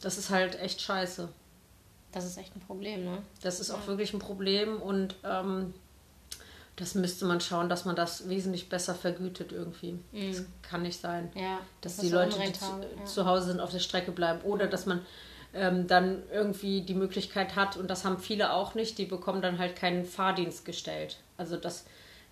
Das 0.00 0.18
ist 0.18 0.30
halt 0.30 0.60
echt 0.60 0.80
scheiße. 0.80 1.28
Das 2.12 2.24
ist 2.24 2.38
echt 2.38 2.54
ein 2.54 2.60
Problem, 2.60 3.04
ne? 3.04 3.18
Das 3.42 3.60
ist 3.60 3.70
auch 3.70 3.86
wirklich 3.86 4.12
ein 4.12 4.18
Problem 4.18 4.80
und 4.80 5.16
ähm, 5.24 5.74
das 6.78 6.94
müsste 6.94 7.24
man 7.24 7.40
schauen, 7.40 7.68
dass 7.68 7.84
man 7.84 7.96
das 7.96 8.28
wesentlich 8.28 8.68
besser 8.68 8.94
vergütet 8.94 9.52
irgendwie. 9.52 9.98
Das 10.12 10.44
kann 10.62 10.82
nicht 10.82 11.00
sein, 11.00 11.30
Ja. 11.34 11.58
dass 11.80 11.96
das 11.96 12.04
die 12.04 12.10
Leute, 12.12 12.38
die 12.38 12.52
zu, 12.52 12.64
ja. 12.64 13.04
zu 13.04 13.26
Hause 13.26 13.46
sind, 13.46 13.60
auf 13.60 13.70
der 13.70 13.80
Strecke 13.80 14.12
bleiben 14.12 14.40
oder 14.42 14.66
dass 14.68 14.86
man 14.86 15.04
ähm, 15.54 15.86
dann 15.86 16.22
irgendwie 16.32 16.82
die 16.82 16.94
Möglichkeit 16.94 17.56
hat 17.56 17.76
und 17.76 17.88
das 17.88 18.04
haben 18.04 18.18
viele 18.18 18.52
auch 18.52 18.74
nicht, 18.74 18.98
die 18.98 19.06
bekommen 19.06 19.42
dann 19.42 19.58
halt 19.58 19.76
keinen 19.76 20.04
Fahrdienst 20.04 20.64
gestellt. 20.64 21.18
Also 21.36 21.56
dass 21.56 21.84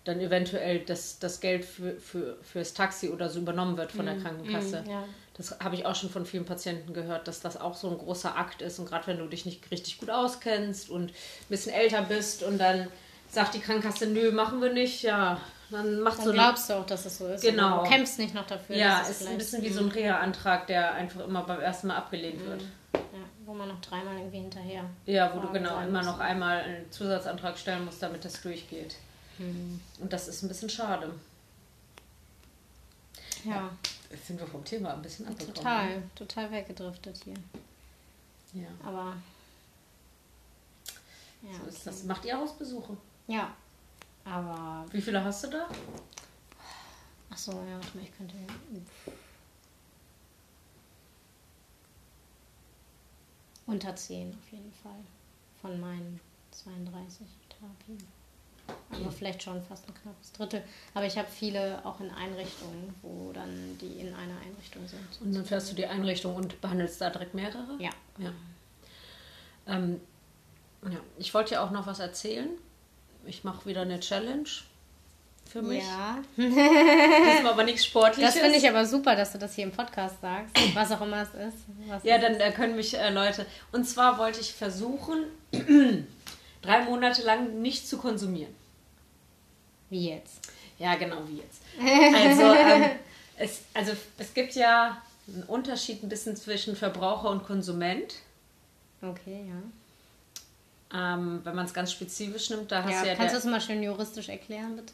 dann 0.05 0.21
eventuell 0.21 0.79
das, 0.79 1.19
das 1.19 1.41
Geld 1.41 1.65
für, 1.65 1.99
für, 1.99 2.37
fürs 2.41 2.73
Taxi 2.73 3.09
oder 3.09 3.29
so 3.29 3.39
übernommen 3.39 3.75
wird 3.75 3.91
von 3.91 4.05
der 4.05 4.17
Krankenkasse. 4.17 4.83
Mm, 4.85 4.89
ja. 4.89 5.03
Das 5.33 5.59
habe 5.59 5.75
ich 5.75 5.85
auch 5.85 5.95
schon 5.95 6.09
von 6.09 6.25
vielen 6.25 6.45
Patienten 6.45 6.93
gehört, 6.93 7.27
dass 7.27 7.41
das 7.41 7.59
auch 7.59 7.75
so 7.75 7.89
ein 7.89 7.97
großer 7.97 8.37
Akt 8.37 8.61
ist. 8.61 8.79
Und 8.79 8.87
gerade 8.87 9.05
wenn 9.07 9.17
du 9.17 9.27
dich 9.27 9.45
nicht 9.45 9.69
richtig 9.69 9.99
gut 9.99 10.09
auskennst 10.09 10.89
und 10.89 11.11
ein 11.11 11.13
bisschen 11.49 11.73
älter 11.73 12.03
bist 12.03 12.43
und 12.43 12.57
dann 12.57 12.87
sagt 13.37 13.53
die 13.53 13.59
Krankenkasse, 13.59 14.07
nö, 14.07 14.31
machen 14.31 14.59
wir 14.63 14.73
nicht, 14.73 15.03
ja, 15.03 15.39
dann 15.69 15.99
macht 15.99 16.17
Dann 16.17 16.25
so 16.25 16.33
glaubst 16.33 16.69
du 16.69 16.73
auch, 16.73 16.85
dass 16.87 17.05
es 17.05 17.19
so 17.19 17.27
ist. 17.27 17.43
Genau. 17.43 17.83
Du 17.83 17.89
kämpfst 17.89 18.17
nicht 18.17 18.33
noch 18.33 18.47
dafür. 18.47 18.75
Ja, 18.75 19.01
ist 19.01 19.27
ein 19.27 19.37
bisschen 19.37 19.61
wie 19.61 19.69
so 19.69 19.81
ein 19.81 19.89
Reha-Antrag, 19.89 20.65
der 20.65 20.93
einfach 20.93 21.19
immer 21.19 21.43
beim 21.43 21.59
ersten 21.59 21.85
Mal 21.87 21.97
abgelehnt 21.97 22.43
wird. 22.43 22.63
Ja, 22.95 22.99
wo 23.45 23.53
man 23.53 23.67
noch 23.67 23.79
dreimal 23.81 24.17
irgendwie 24.17 24.39
hinterher. 24.39 24.85
Ja, 25.05 25.35
wo 25.35 25.39
du 25.39 25.51
genau 25.51 25.79
immer 25.81 26.01
noch 26.01 26.19
einmal 26.19 26.61
einen 26.61 26.91
Zusatzantrag 26.91 27.59
stellen 27.59 27.85
musst, 27.85 28.01
damit 28.01 28.25
das 28.25 28.41
durchgeht. 28.41 28.95
Hm. 29.37 29.81
Und 29.99 30.11
das 30.11 30.27
ist 30.27 30.41
ein 30.41 30.47
bisschen 30.47 30.71
schade. 30.71 31.13
Ja, 33.43 33.69
Jetzt 34.09 34.25
sind 34.25 34.39
wir 34.39 34.47
vom 34.47 34.65
Thema 34.65 34.93
ein 34.93 35.01
bisschen 35.03 35.27
abgekommen. 35.27 35.53
ne? 35.53 35.61
total, 35.61 36.03
total 36.15 36.51
weggedriftet 36.51 37.19
hier. 37.23 37.35
Ja, 38.63 38.69
Aber. 38.83 39.13
Ja, 41.43 41.59
so 41.59 41.67
ist 41.67 41.75
okay. 41.75 41.81
das. 41.85 42.03
Macht 42.05 42.25
ihr 42.25 42.35
Hausbesuche? 42.35 42.97
Ja. 43.27 43.53
aber. 44.25 44.85
Wie 44.91 45.01
viele 45.01 45.23
hast 45.23 45.43
du 45.43 45.49
da? 45.49 45.67
Achso, 47.29 47.51
ja, 47.51 47.75
warte 47.75 47.97
mal, 47.97 48.03
ich 48.03 48.17
könnte. 48.17 48.35
Unter 53.65 53.95
10 53.95 54.33
auf 54.33 54.51
jeden 54.51 54.71
Fall. 54.71 55.03
Von 55.61 55.79
meinen 55.79 56.19
32 56.51 57.27
Therapien. 57.49 58.07
Aber 58.89 59.11
vielleicht 59.11 59.43
schon 59.43 59.61
fast 59.61 59.87
ein 59.87 59.93
knappes 59.93 60.31
Drittel. 60.31 60.63
Aber 60.93 61.05
ich 61.05 61.17
habe 61.17 61.27
viele 61.29 61.85
auch 61.85 61.99
in 61.99 62.09
Einrichtungen, 62.11 62.93
wo 63.01 63.31
dann 63.33 63.77
die 63.79 63.99
in 63.99 64.13
einer 64.13 64.39
Einrichtung 64.39 64.87
sind. 64.87 65.21
Und 65.21 65.33
dann 65.33 65.45
fährst 65.45 65.71
du 65.71 65.75
die 65.75 65.85
Einrichtung 65.85 66.35
und 66.35 66.59
behandelst 66.61 67.01
da 67.01 67.09
direkt 67.09 67.33
mehrere? 67.33 67.75
Ja. 67.79 67.91
Ja. 68.17 68.31
Ähm, 69.67 70.01
ja. 70.83 70.99
Ich 71.17 71.33
wollte 71.33 71.55
dir 71.55 71.61
auch 71.61 71.71
noch 71.71 71.87
was 71.87 71.99
erzählen. 71.99 72.49
Ich 73.27 73.43
mache 73.43 73.65
wieder 73.65 73.81
eine 73.81 73.99
Challenge 73.99 74.47
für 75.47 75.61
mich. 75.61 75.83
Ja. 75.83 76.19
Das 76.37 77.39
ist 77.39 77.45
aber 77.45 77.63
nichts 77.63 77.85
Sportliches. 77.85 78.33
Das 78.33 78.41
finde 78.41 78.57
ich 78.57 78.67
aber 78.67 78.85
super, 78.85 79.15
dass 79.15 79.33
du 79.33 79.37
das 79.37 79.55
hier 79.55 79.65
im 79.65 79.71
Podcast 79.71 80.21
sagst. 80.21 80.55
Was 80.73 80.91
auch 80.91 81.01
immer 81.01 81.23
es 81.23 81.29
ist. 81.29 82.05
Ja, 82.05 82.17
dann 82.17 82.35
äh, 82.35 82.51
können 82.51 82.75
mich 82.75 82.97
äh, 82.97 83.09
Leute. 83.09 83.45
Und 83.71 83.85
zwar 83.85 84.17
wollte 84.17 84.39
ich 84.39 84.53
versuchen, 84.53 85.25
drei 86.61 86.83
Monate 86.85 87.23
lang 87.23 87.61
nicht 87.61 87.87
zu 87.87 87.97
konsumieren. 87.97 88.53
Wie 89.89 90.09
jetzt? 90.09 90.51
Ja, 90.79 90.95
genau 90.95 91.21
wie 91.27 91.37
jetzt. 91.37 91.61
Also, 91.79 92.53
ähm, 92.53 92.91
es, 93.37 93.61
also 93.73 93.93
es 94.17 94.33
gibt 94.33 94.55
ja 94.55 95.01
einen 95.27 95.43
Unterschied 95.43 96.03
ein 96.03 96.09
bisschen 96.09 96.35
zwischen 96.35 96.75
Verbraucher 96.75 97.29
und 97.29 97.45
Konsument. 97.45 98.15
Okay, 99.01 99.45
ja. 99.47 99.61
Ähm, 100.93 101.41
wenn 101.43 101.53
man 101.53 101.65
es 101.65 101.73
ganz 101.73 101.91
spezifisch 101.91 102.49
nimmt, 102.49 102.71
da 102.71 102.83
hast 102.83 102.91
ja 102.91 103.01
du 103.01 103.07
ja 103.09 103.15
kannst 103.15 103.33
du 103.33 103.37
das 103.37 103.45
mal 103.45 103.59
schön 103.59 103.83
juristisch 103.83 104.29
erklären, 104.29 104.77
bitte? 104.77 104.93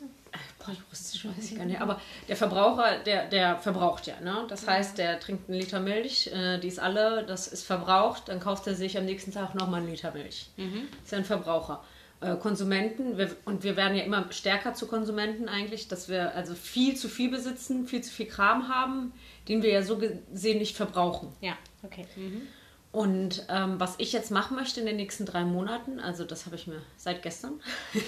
Boah, 0.58 0.74
juristisch 0.74 1.26
weiß 1.26 1.52
ich 1.52 1.56
gar 1.56 1.66
nicht. 1.66 1.80
Aber 1.80 2.02
der 2.28 2.36
Verbraucher, 2.36 2.98
der, 3.06 3.28
der 3.28 3.60
verbraucht 3.60 4.08
ja. 4.08 4.20
Ne? 4.20 4.46
Das 4.50 4.68
heißt, 4.68 4.98
der 4.98 5.20
trinkt 5.20 5.50
einen 5.50 5.60
Liter 5.60 5.80
Milch, 5.80 6.32
äh, 6.34 6.58
die 6.58 6.68
ist 6.68 6.80
alle, 6.80 7.24
das 7.28 7.48
ist 7.48 7.64
verbraucht, 7.64 8.30
dann 8.30 8.40
kauft 8.40 8.66
er 8.66 8.74
sich 8.74 8.98
am 8.98 9.06
nächsten 9.06 9.32
Tag 9.32 9.54
nochmal 9.54 9.82
einen 9.82 9.92
Liter 9.92 10.12
Milch. 10.12 10.50
Das 10.58 11.04
ist 11.06 11.12
ja 11.12 11.18
ein 11.20 11.26
Verbraucher. 11.26 11.84
Äh, 12.22 12.38
Konsumenten, 12.38 13.18
wir, 13.18 13.36
und 13.46 13.64
wir 13.64 13.76
werden 13.76 13.98
ja 13.98 14.04
immer 14.04 14.32
stärker 14.32 14.74
zu 14.74 14.88
Konsumenten 14.88 15.50
eigentlich, 15.50 15.90
dass 15.90 16.08
wir 16.08 16.34
also 16.34 16.56
viel 16.56 16.96
zu 16.96 17.10
viel 17.10 17.30
besitzen, 17.30 17.86
viel 17.86 18.02
zu 18.02 18.12
viel 18.12 18.28
Kram 18.28 18.70
haben, 18.70 19.14
den 19.48 19.62
wir 19.62 19.72
ja 19.72 19.84
so 19.84 19.98
gesehen 19.98 20.58
nicht 20.58 20.76
verbrauchen. 20.76 21.34
Ja, 21.42 21.58
okay. 21.84 22.06
Mhm. 22.16 22.48
Und 22.94 23.48
ähm, 23.50 23.80
was 23.80 23.96
ich 23.98 24.14
jetzt 24.14 24.30
machen 24.30 24.56
möchte 24.56 24.80
in 24.80 24.86
den 24.86 24.98
nächsten 24.98 25.26
drei 25.26 25.44
Monaten, 25.44 26.00
also 26.00 26.26
das 26.26 26.46
habe 26.46 26.56
ich 26.56 26.68
mir 26.68 26.80
seit 26.96 27.24
gestern. 27.24 27.60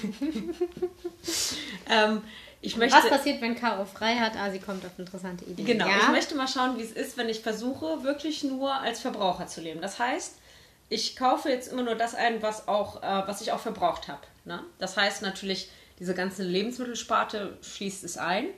ähm, 1.89 2.21
ich 2.61 2.77
möchte, 2.77 2.95
Was 2.95 3.09
passiert, 3.09 3.41
wenn 3.41 3.55
Caro 3.55 3.85
frei 3.85 4.15
hat? 4.17 4.37
Ah, 4.37 4.51
sie 4.51 4.59
kommt 4.59 4.85
auf 4.85 4.97
interessante 4.99 5.43
Ideen. 5.45 5.65
genau, 5.65 5.87
ja? 5.87 5.97
ich 6.03 6.07
möchte 6.09 6.35
mal 6.35 6.47
schauen, 6.47 6.77
wie 6.77 6.83
es 6.83 6.91
ist, 6.91 7.17
wenn 7.17 7.29
ich 7.29 7.39
versuche, 7.39 8.03
wirklich 8.03 8.43
nur 8.43 8.73
als 8.75 8.99
Verbraucher 8.99 9.47
zu 9.47 9.59
leben. 9.59 9.81
Das 9.81 9.97
heißt, 9.97 10.35
ich 10.89 11.15
kaufe 11.15 11.49
jetzt 11.49 11.71
immer 11.71 11.81
nur 11.81 11.95
das 11.95 12.13
ein, 12.13 12.43
was 12.43 12.67
auch, 12.67 13.01
äh, 13.01 13.23
was 13.27 13.41
ich 13.41 13.51
auch 13.51 13.59
verbraucht 13.59 14.07
habe. 14.07 14.21
Ne? 14.45 14.63
Das 14.77 14.97
heißt 14.97 15.23
natürlich, 15.23 15.71
diese 15.99 16.13
ganze 16.13 16.43
Lebensmittelsparte 16.43 17.57
schließt 17.63 18.03
es 18.03 18.19
ein. 18.19 18.49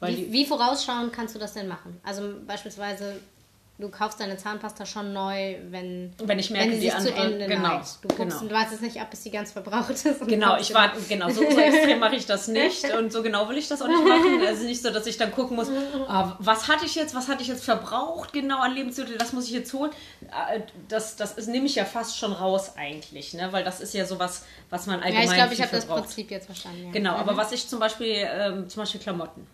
Wie, 0.00 0.14
die, 0.14 0.32
wie 0.32 0.46
vorausschauend 0.46 1.12
kannst 1.12 1.34
du 1.34 1.38
das 1.38 1.52
denn 1.52 1.68
machen? 1.68 2.00
Also 2.04 2.36
beispielsweise, 2.46 3.20
du 3.78 3.88
kaufst 3.90 4.18
deine 4.18 4.36
Zahnpasta 4.36 4.84
schon 4.86 5.12
neu, 5.12 5.56
wenn, 5.70 6.12
Wenn 6.22 6.38
ich 6.40 6.50
merke, 6.50 6.70
wenn 6.72 6.80
sie 6.80 6.86
die 6.86 6.90
sich 6.90 6.98
zu 6.98 7.14
andere- 7.14 7.32
Ende 7.34 7.46
genau, 7.46 7.68
neigt. 7.68 7.86
Du, 8.02 8.08
guckst, 8.08 8.38
genau. 8.40 8.40
du 8.40 8.50
wartest 8.50 8.82
nicht 8.82 9.00
ab, 9.00 9.10
bis 9.10 9.22
sie 9.22 9.30
ganz 9.30 9.52
verbraucht 9.52 9.90
ist. 9.90 10.04
Genau, 10.26 10.56
ich 10.58 10.74
warte, 10.74 11.00
genau, 11.08 11.28
so, 11.28 11.48
so 11.48 11.58
extrem 11.58 12.00
mache 12.00 12.16
ich 12.16 12.26
das 12.26 12.48
nicht 12.48 12.92
und 12.98 13.12
so 13.12 13.22
genau 13.22 13.48
will 13.48 13.56
ich 13.56 13.68
das 13.68 13.80
auch 13.80 13.86
nicht 13.88 14.02
machen. 14.04 14.40
Also 14.46 14.64
nicht 14.64 14.82
so, 14.82 14.90
dass 14.90 15.06
ich 15.06 15.16
dann 15.16 15.30
gucken 15.30 15.56
muss, 15.56 15.68
ah, 16.08 16.36
was 16.40 16.66
hatte 16.68 16.86
ich 16.86 16.94
jetzt, 16.96 17.14
was 17.14 17.28
hatte 17.28 17.42
ich 17.42 17.48
jetzt 17.48 17.64
verbraucht 17.64 18.32
genau 18.32 18.58
an 18.60 18.74
Lebensmitteln, 18.74 19.16
das 19.18 19.32
muss 19.32 19.44
ich 19.46 19.52
jetzt 19.52 19.72
holen. 19.72 19.92
Ah, 20.30 20.48
Das, 20.88 21.14
das 21.16 21.32
ist, 21.38 21.48
nehme 21.48 21.66
ich 21.66 21.76
ja 21.76 21.84
fast 21.84 22.18
schon 22.18 22.32
raus 22.32 22.72
eigentlich, 22.76 23.34
ne? 23.34 23.48
weil 23.52 23.62
das 23.64 23.80
ist 23.80 23.94
ja 23.94 24.04
sowas, 24.06 24.44
was 24.70 24.86
man 24.86 24.98
Ja, 24.98 25.04
allgemein 25.06 25.28
ich 25.28 25.34
glaube, 25.34 25.54
ich 25.54 25.62
habe 25.62 25.70
das. 25.70 25.86
Prinzip 25.86 26.30
jetzt 26.30 26.46
verstanden. 26.46 26.86
Ja. 26.86 26.90
Genau, 26.92 27.12
aber 27.14 27.36
was 27.36 27.52
ich 27.52 27.68
zum 27.68 27.78
Beispiel, 27.78 28.26
ähm, 28.28 28.68
zum 28.68 28.82
Beispiel 28.82 29.00
Klamotten. 29.00 29.46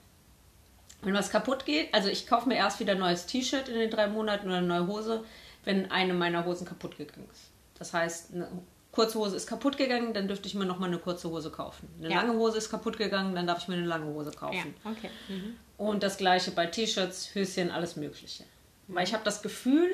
Wenn 1.05 1.15
was 1.15 1.31
kaputt 1.31 1.65
geht, 1.65 1.93
also 1.95 2.09
ich 2.09 2.27
kaufe 2.27 2.49
mir 2.49 2.57
erst 2.57 2.81
wieder 2.81 2.93
ein 2.93 2.99
neues 2.99 3.27
T-Shirt 3.27 3.69
in 3.69 3.75
den 3.79 3.91
drei 3.91 4.07
Monaten 4.09 4.47
oder 4.49 4.59
eine 4.59 4.67
neue 4.67 4.87
Hose, 4.87 5.25
wenn 5.65 5.91
eine 5.91 6.15
meiner 6.15 6.45
Hosen 6.45 6.67
kaputt 6.67 6.97
gegangen 6.97 7.29
ist. 7.33 7.51
Das 7.79 7.93
heißt, 7.93 8.35
eine 8.35 8.49
kurze 8.93 9.19
Hose 9.19 9.37
ist 9.37 9.47
kaputt 9.47 9.77
gegangen, 9.77 10.15
dann 10.15 10.29
dürfte 10.29 10.47
ich 10.47 10.55
mir 10.55 10.65
nochmal 10.65 10.89
eine 10.89 10.99
kurze 10.99 11.29
Hose 11.29 11.51
kaufen. 11.51 11.89
Eine 11.99 12.11
Ja. 12.11 12.21
lange 12.23 12.35
Hose 12.39 12.59
ist 12.59 12.71
kaputt 12.71 12.97
gegangen, 12.97 13.35
dann 13.35 13.47
darf 13.47 13.59
ich 13.59 13.69
mir 13.69 13.75
eine 13.77 13.87
lange 13.87 14.07
Hose 14.07 14.31
Ja, 14.33 14.39
kaufen. 14.39 14.75
okay. 14.85 15.11
Mhm. 15.29 15.57
Und 15.77 16.03
das 16.03 16.17
gleiche 16.17 16.53
bei 16.53 16.67
T-Shirts, 16.67 17.35
Höschen, 17.35 17.71
alles 17.71 17.97
Mögliche. 17.97 18.45
Weil 18.87 19.05
ich 19.05 19.13
habe 19.13 19.25
das 19.25 19.43
Gefühl, 19.43 19.89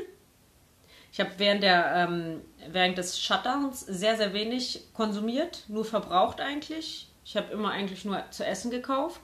ich 1.13 1.19
habe 1.21 1.31
während, 1.39 1.63
der, 1.63 1.93
ähm, 2.09 2.41
während 2.71 2.99
des 2.99 3.21
Shutdowns 3.21 3.81
sehr, 3.81 4.17
sehr 4.17 4.33
wenig 4.35 4.85
konsumiert, 4.93 5.65
nur 5.69 5.85
verbraucht 5.85 6.41
eigentlich. 6.41 7.09
Ich 7.25 7.37
habe 7.37 7.53
immer 7.53 7.71
eigentlich 7.71 8.05
nur 8.05 8.23
zu 8.31 8.45
essen 8.45 8.71
gekauft. 8.71 9.21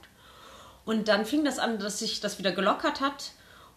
Und 0.87 1.09
dann 1.09 1.25
fing 1.25 1.43
das 1.43 1.59
an, 1.59 1.79
dass 1.79 1.99
sich 1.99 2.21
das 2.21 2.39
wieder 2.39 2.53
gelockert 2.53 3.01
hat. 3.01 3.31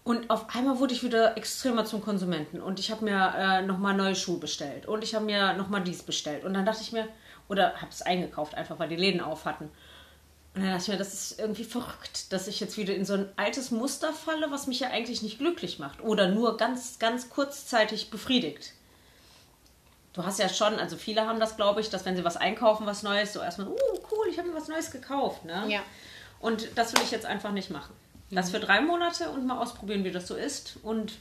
Und 0.04 0.30
auf 0.30 0.54
einmal 0.54 0.78
wurde 0.78 0.94
ich 0.94 1.02
wieder 1.02 1.36
extremer 1.36 1.84
zum 1.84 2.00
Konsumenten. 2.02 2.62
Und 2.62 2.78
ich 2.78 2.92
habe 2.92 3.04
mir 3.04 3.34
äh, 3.36 3.62
nochmal 3.62 3.94
neue 3.94 4.14
Schuhe 4.14 4.38
bestellt. 4.38 4.86
Und 4.86 5.02
ich 5.02 5.16
habe 5.16 5.24
mir 5.24 5.54
nochmal 5.54 5.82
dies 5.82 6.04
bestellt. 6.04 6.44
Und 6.44 6.54
dann 6.54 6.64
dachte 6.64 6.82
ich 6.82 6.92
mir, 6.92 7.08
oder 7.48 7.74
habe 7.74 7.90
es 7.90 8.00
eingekauft, 8.00 8.54
einfach 8.54 8.78
weil 8.78 8.88
die 8.88 8.94
Läden 8.94 9.20
auf 9.20 9.44
hatten. 9.44 9.64
Und 10.54 10.62
dann 10.62 10.70
dachte 10.70 10.82
ich 10.82 10.88
mir, 10.88 10.98
das 10.98 11.12
ist 11.12 11.40
irgendwie 11.40 11.64
verrückt, 11.64 12.32
dass 12.32 12.46
ich 12.46 12.60
jetzt 12.60 12.76
wieder 12.76 12.94
in 12.94 13.04
so 13.04 13.14
ein 13.14 13.28
altes 13.36 13.72
Muster 13.72 14.12
falle, 14.12 14.52
was 14.52 14.68
mich 14.68 14.78
ja 14.78 14.90
eigentlich 14.90 15.20
nicht 15.20 15.38
glücklich 15.38 15.80
macht. 15.80 16.00
Oder 16.02 16.28
nur 16.28 16.58
ganz, 16.58 17.00
ganz 17.00 17.28
kurzzeitig 17.28 18.10
befriedigt. 18.10 18.72
Du 20.12 20.24
hast 20.24 20.38
ja 20.38 20.48
schon, 20.48 20.74
also 20.76 20.96
viele 20.96 21.26
haben 21.26 21.40
das, 21.40 21.56
glaube 21.56 21.80
ich, 21.80 21.90
dass 21.90 22.04
wenn 22.04 22.14
sie 22.14 22.24
was 22.24 22.36
einkaufen, 22.36 22.86
was 22.86 23.02
Neues, 23.02 23.32
so 23.32 23.40
erstmal, 23.40 23.66
uh, 23.66 23.98
cool, 24.12 24.28
ich 24.30 24.38
habe 24.38 24.46
mir 24.46 24.54
was 24.54 24.68
Neues 24.68 24.92
gekauft. 24.92 25.44
Ne? 25.44 25.64
Ja. 25.66 25.80
Und 26.40 26.68
das 26.76 26.92
will 26.94 27.02
ich 27.02 27.10
jetzt 27.10 27.26
einfach 27.26 27.52
nicht 27.52 27.70
machen. 27.70 27.94
Das 28.30 28.50
für 28.50 28.60
drei 28.60 28.80
Monate 28.80 29.30
und 29.30 29.46
mal 29.46 29.58
ausprobieren, 29.58 30.04
wie 30.04 30.12
das 30.12 30.26
so 30.26 30.34
ist. 30.36 30.78
Und 30.82 31.18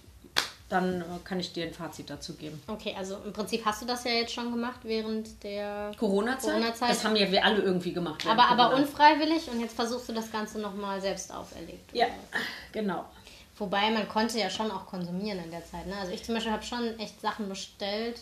dann 0.69 1.01
äh, 1.01 1.05
kann 1.23 1.39
ich 1.39 1.51
dir 1.51 1.65
ein 1.65 1.73
Fazit 1.73 2.09
dazu 2.09 2.35
geben. 2.35 2.61
Okay, 2.67 2.95
also 2.97 3.17
im 3.25 3.33
Prinzip 3.33 3.65
hast 3.65 3.81
du 3.81 3.85
das 3.85 4.03
ja 4.03 4.11
jetzt 4.11 4.33
schon 4.33 4.51
gemacht 4.51 4.79
während 4.83 5.43
der 5.43 5.91
Corona-Zeit? 5.97 6.53
Corona-Zeit. 6.53 6.89
Das 6.91 7.03
haben 7.03 7.15
ja 7.15 7.31
wir 7.31 7.43
alle 7.43 7.61
irgendwie 7.61 7.91
gemacht. 7.91 8.25
Aber, 8.27 8.45
aber 8.45 8.65
Corona. 8.65 8.83
unfreiwillig 8.83 9.49
und 9.49 9.59
jetzt 9.59 9.75
versuchst 9.75 10.07
du 10.09 10.13
das 10.13 10.31
Ganze 10.31 10.59
nochmal 10.59 11.01
selbst 11.01 11.33
auferlegt. 11.33 11.93
Ja, 11.93 12.05
genau. 12.71 13.05
Wobei 13.57 13.89
man 13.89 14.07
konnte 14.07 14.39
ja 14.39 14.49
schon 14.49 14.71
auch 14.71 14.85
konsumieren 14.85 15.43
in 15.43 15.51
der 15.51 15.65
Zeit. 15.65 15.87
Ne? 15.87 15.97
Also 15.97 16.13
ich 16.13 16.23
zum 16.23 16.35
Beispiel 16.35 16.53
habe 16.53 16.63
schon 16.63 16.97
echt 16.99 17.19
Sachen 17.19 17.49
bestellt, 17.49 18.19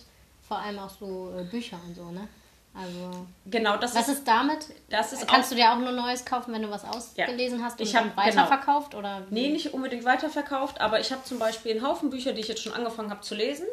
vor 0.47 0.57
allem 0.57 0.79
auch 0.79 0.89
so 0.89 1.33
äh, 1.37 1.43
Bücher 1.43 1.79
und 1.85 1.95
so, 1.95 2.09
ne? 2.11 2.27
Also 2.79 3.25
Genau, 3.45 3.77
das 3.77 3.95
was 3.95 4.07
ist, 4.07 4.19
ist 4.19 4.27
damit? 4.27 4.59
das 4.89 5.13
ist 5.13 5.27
Kannst 5.27 5.47
auch, 5.47 5.49
du 5.49 5.55
dir 5.55 5.71
auch 5.71 5.77
nur 5.77 5.91
Neues 5.91 6.23
kaufen, 6.25 6.53
wenn 6.53 6.61
du 6.61 6.69
was 6.69 6.83
ausgelesen 6.85 7.63
hast 7.63 7.79
und 7.79 7.85
Ich 7.87 7.95
hab- 7.95 8.03
dann 8.03 8.17
weiterverkauft? 8.17 8.91
genau. 8.91 8.99
Oder 8.99 9.23
wie? 9.29 9.33
Nee, 9.33 9.49
nicht 9.49 9.73
unbedingt 9.73 10.05
weiterverkauft, 10.05 10.79
aber 10.79 10.99
ich 10.99 11.11
habe 11.11 11.23
zum 11.23 11.39
Beispiel 11.39 11.71
einen 11.71 11.87
Haufen 11.87 12.09
Bücher, 12.09 12.33
die 12.33 12.41
ich 12.41 12.47
jetzt 12.47 12.61
schon 12.61 12.73
angefangen 12.73 13.09
habe 13.09 13.21
zu 13.21 13.33
lesen, 13.35 13.65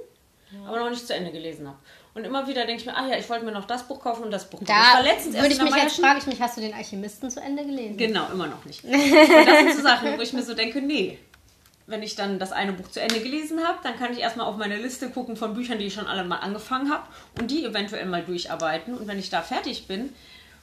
aber 0.66 0.78
noch 0.78 0.90
nicht 0.90 1.06
zu 1.06 1.14
Ende 1.14 1.32
gelesen 1.32 1.66
habe. 1.66 1.78
Und 2.14 2.24
immer 2.24 2.46
wieder 2.46 2.64
denke 2.64 2.80
ich 2.80 2.86
mir, 2.86 2.96
ah 2.96 3.06
ja, 3.08 3.18
ich 3.18 3.28
wollte 3.28 3.44
mir 3.44 3.50
noch 3.50 3.64
das 3.64 3.82
Buch 3.88 3.98
kaufen 4.00 4.22
und 4.22 4.30
das 4.30 4.48
Buch 4.48 4.60
kaufen. 4.60 4.70
ich 4.70 5.32
Da 5.32 5.40
würde 5.42 5.52
ich 5.52 5.60
mich 5.60 5.74
jetzt, 5.74 5.96
frage 6.00 6.18
ich 6.20 6.26
mich, 6.26 6.40
hast 6.40 6.56
du 6.56 6.60
den 6.60 6.72
Alchemisten 6.72 7.28
zu 7.28 7.40
Ende 7.40 7.64
gelesen? 7.64 7.96
Genau, 7.96 8.26
immer 8.32 8.46
noch 8.46 8.64
nicht. 8.64 8.84
Und 8.84 8.92
das 8.92 9.58
sind 9.58 9.74
so 9.76 9.82
Sachen, 9.82 10.16
wo 10.16 10.20
ich 10.22 10.32
mir 10.32 10.42
so 10.44 10.54
denke, 10.54 10.80
nee. 10.80 11.18
Wenn 11.86 12.02
ich 12.02 12.14
dann 12.14 12.38
das 12.38 12.52
eine 12.52 12.72
Buch 12.72 12.88
zu 12.88 13.00
Ende 13.00 13.20
gelesen 13.20 13.62
habe, 13.62 13.78
dann 13.82 13.98
kann 13.98 14.12
ich 14.12 14.20
erstmal 14.20 14.46
auf 14.46 14.56
meine 14.56 14.78
Liste 14.78 15.10
gucken 15.10 15.36
von 15.36 15.54
Büchern, 15.54 15.78
die 15.78 15.86
ich 15.86 15.94
schon 15.94 16.06
alle 16.06 16.24
mal 16.24 16.38
angefangen 16.38 16.90
habe 16.90 17.06
und 17.38 17.50
die 17.50 17.64
eventuell 17.64 18.06
mal 18.06 18.22
durcharbeiten. 18.22 18.94
Und 18.94 19.06
wenn 19.06 19.18
ich 19.18 19.28
da 19.28 19.42
fertig 19.42 19.86
bin 19.86 20.14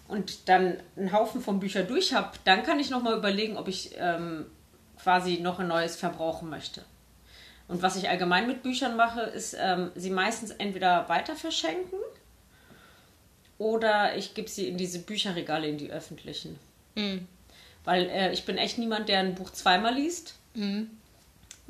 und 0.08 0.50
dann 0.50 0.78
einen 0.98 1.12
Haufen 1.12 1.42
von 1.42 1.60
Büchern 1.60 1.88
durch 1.88 2.14
habe, 2.14 2.32
dann 2.44 2.64
kann 2.64 2.80
ich 2.80 2.90
nochmal 2.90 3.18
überlegen, 3.18 3.58
ob 3.58 3.68
ich 3.68 3.92
ähm, 3.98 4.48
quasi 5.02 5.38
noch 5.38 5.60
ein 5.60 5.68
neues 5.68 5.96
verbrauchen 5.96 6.50
möchte. 6.50 6.84
Und 7.68 7.82
was 7.82 7.96
ich 7.96 8.10
allgemein 8.10 8.48
mit 8.48 8.64
Büchern 8.64 8.96
mache, 8.96 9.22
ist, 9.22 9.56
ähm, 9.60 9.92
sie 9.96 10.10
meistens 10.10 10.52
entweder 10.52 11.08
weiter 11.08 11.36
verschenken 11.36 12.00
oder 13.58 14.18
ich 14.18 14.34
gebe 14.34 14.50
sie 14.50 14.68
in 14.68 14.76
diese 14.76 15.00
Bücherregale, 15.00 15.68
in 15.68 15.78
die 15.78 15.92
öffentlichen. 15.92 16.60
Mhm. 16.96 17.28
Weil 17.84 18.10
äh, 18.10 18.34
ich 18.34 18.44
bin 18.44 18.58
echt 18.58 18.78
niemand, 18.78 19.08
der 19.08 19.20
ein 19.20 19.36
Buch 19.36 19.52
zweimal 19.52 19.94
liest. 19.94 20.36
Mhm. 20.56 20.90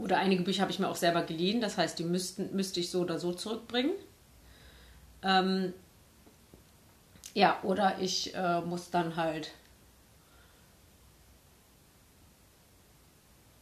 Oder 0.01 0.17
einige 0.17 0.43
Bücher 0.43 0.61
habe 0.61 0.71
ich 0.71 0.79
mir 0.79 0.89
auch 0.89 0.95
selber 0.95 1.23
geliehen. 1.23 1.61
Das 1.61 1.77
heißt, 1.77 1.99
die 1.99 2.03
müssten, 2.03 2.55
müsste 2.55 2.79
ich 2.79 2.89
so 2.89 3.01
oder 3.01 3.19
so 3.19 3.33
zurückbringen. 3.33 3.91
Ähm, 5.23 5.73
ja, 7.33 7.59
oder 7.63 7.97
ich 7.99 8.33
äh, 8.35 8.61
muss 8.61 8.89
dann 8.89 9.15
halt. 9.15 9.51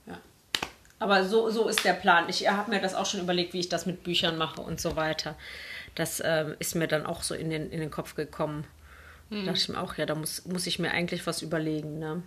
Ja. 0.06 0.18
Aber 1.00 1.26
so, 1.26 1.50
so 1.50 1.68
ist 1.68 1.84
der 1.84 1.94
Plan. 1.94 2.30
Ich 2.30 2.50
habe 2.50 2.72
mir 2.72 2.82
das 2.82 2.96
auch 2.96 3.06
schon 3.06 3.20
überlegt, 3.20 3.54
wie 3.54 3.60
ich 3.60 3.70
das 3.70 3.86
mit 3.86 4.04
Büchern 4.04 4.38
mache 4.38 4.62
und 4.62 4.80
so 4.80 4.96
weiter. 4.96 5.36
Das 5.96 6.22
ähm, 6.26 6.56
ist 6.60 6.76
mir 6.76 6.88
dann 6.88 7.06
auch 7.06 7.22
so 7.22 7.36
in 7.36 7.50
den, 7.50 7.72
in 7.72 7.80
den 7.80 7.92
Kopf 7.92 8.16
gekommen. 8.16 8.66
Da 9.30 9.38
dachte 9.44 9.60
ich 9.60 9.70
mir 9.70 9.80
auch, 9.80 9.96
ja, 9.96 10.08
da 10.08 10.16
muss, 10.16 10.46
muss 10.46 10.66
ich 10.66 10.80
mir 10.80 10.90
eigentlich 10.90 11.28
was 11.28 11.44
überlegen. 11.44 12.00
Ne? 12.00 12.24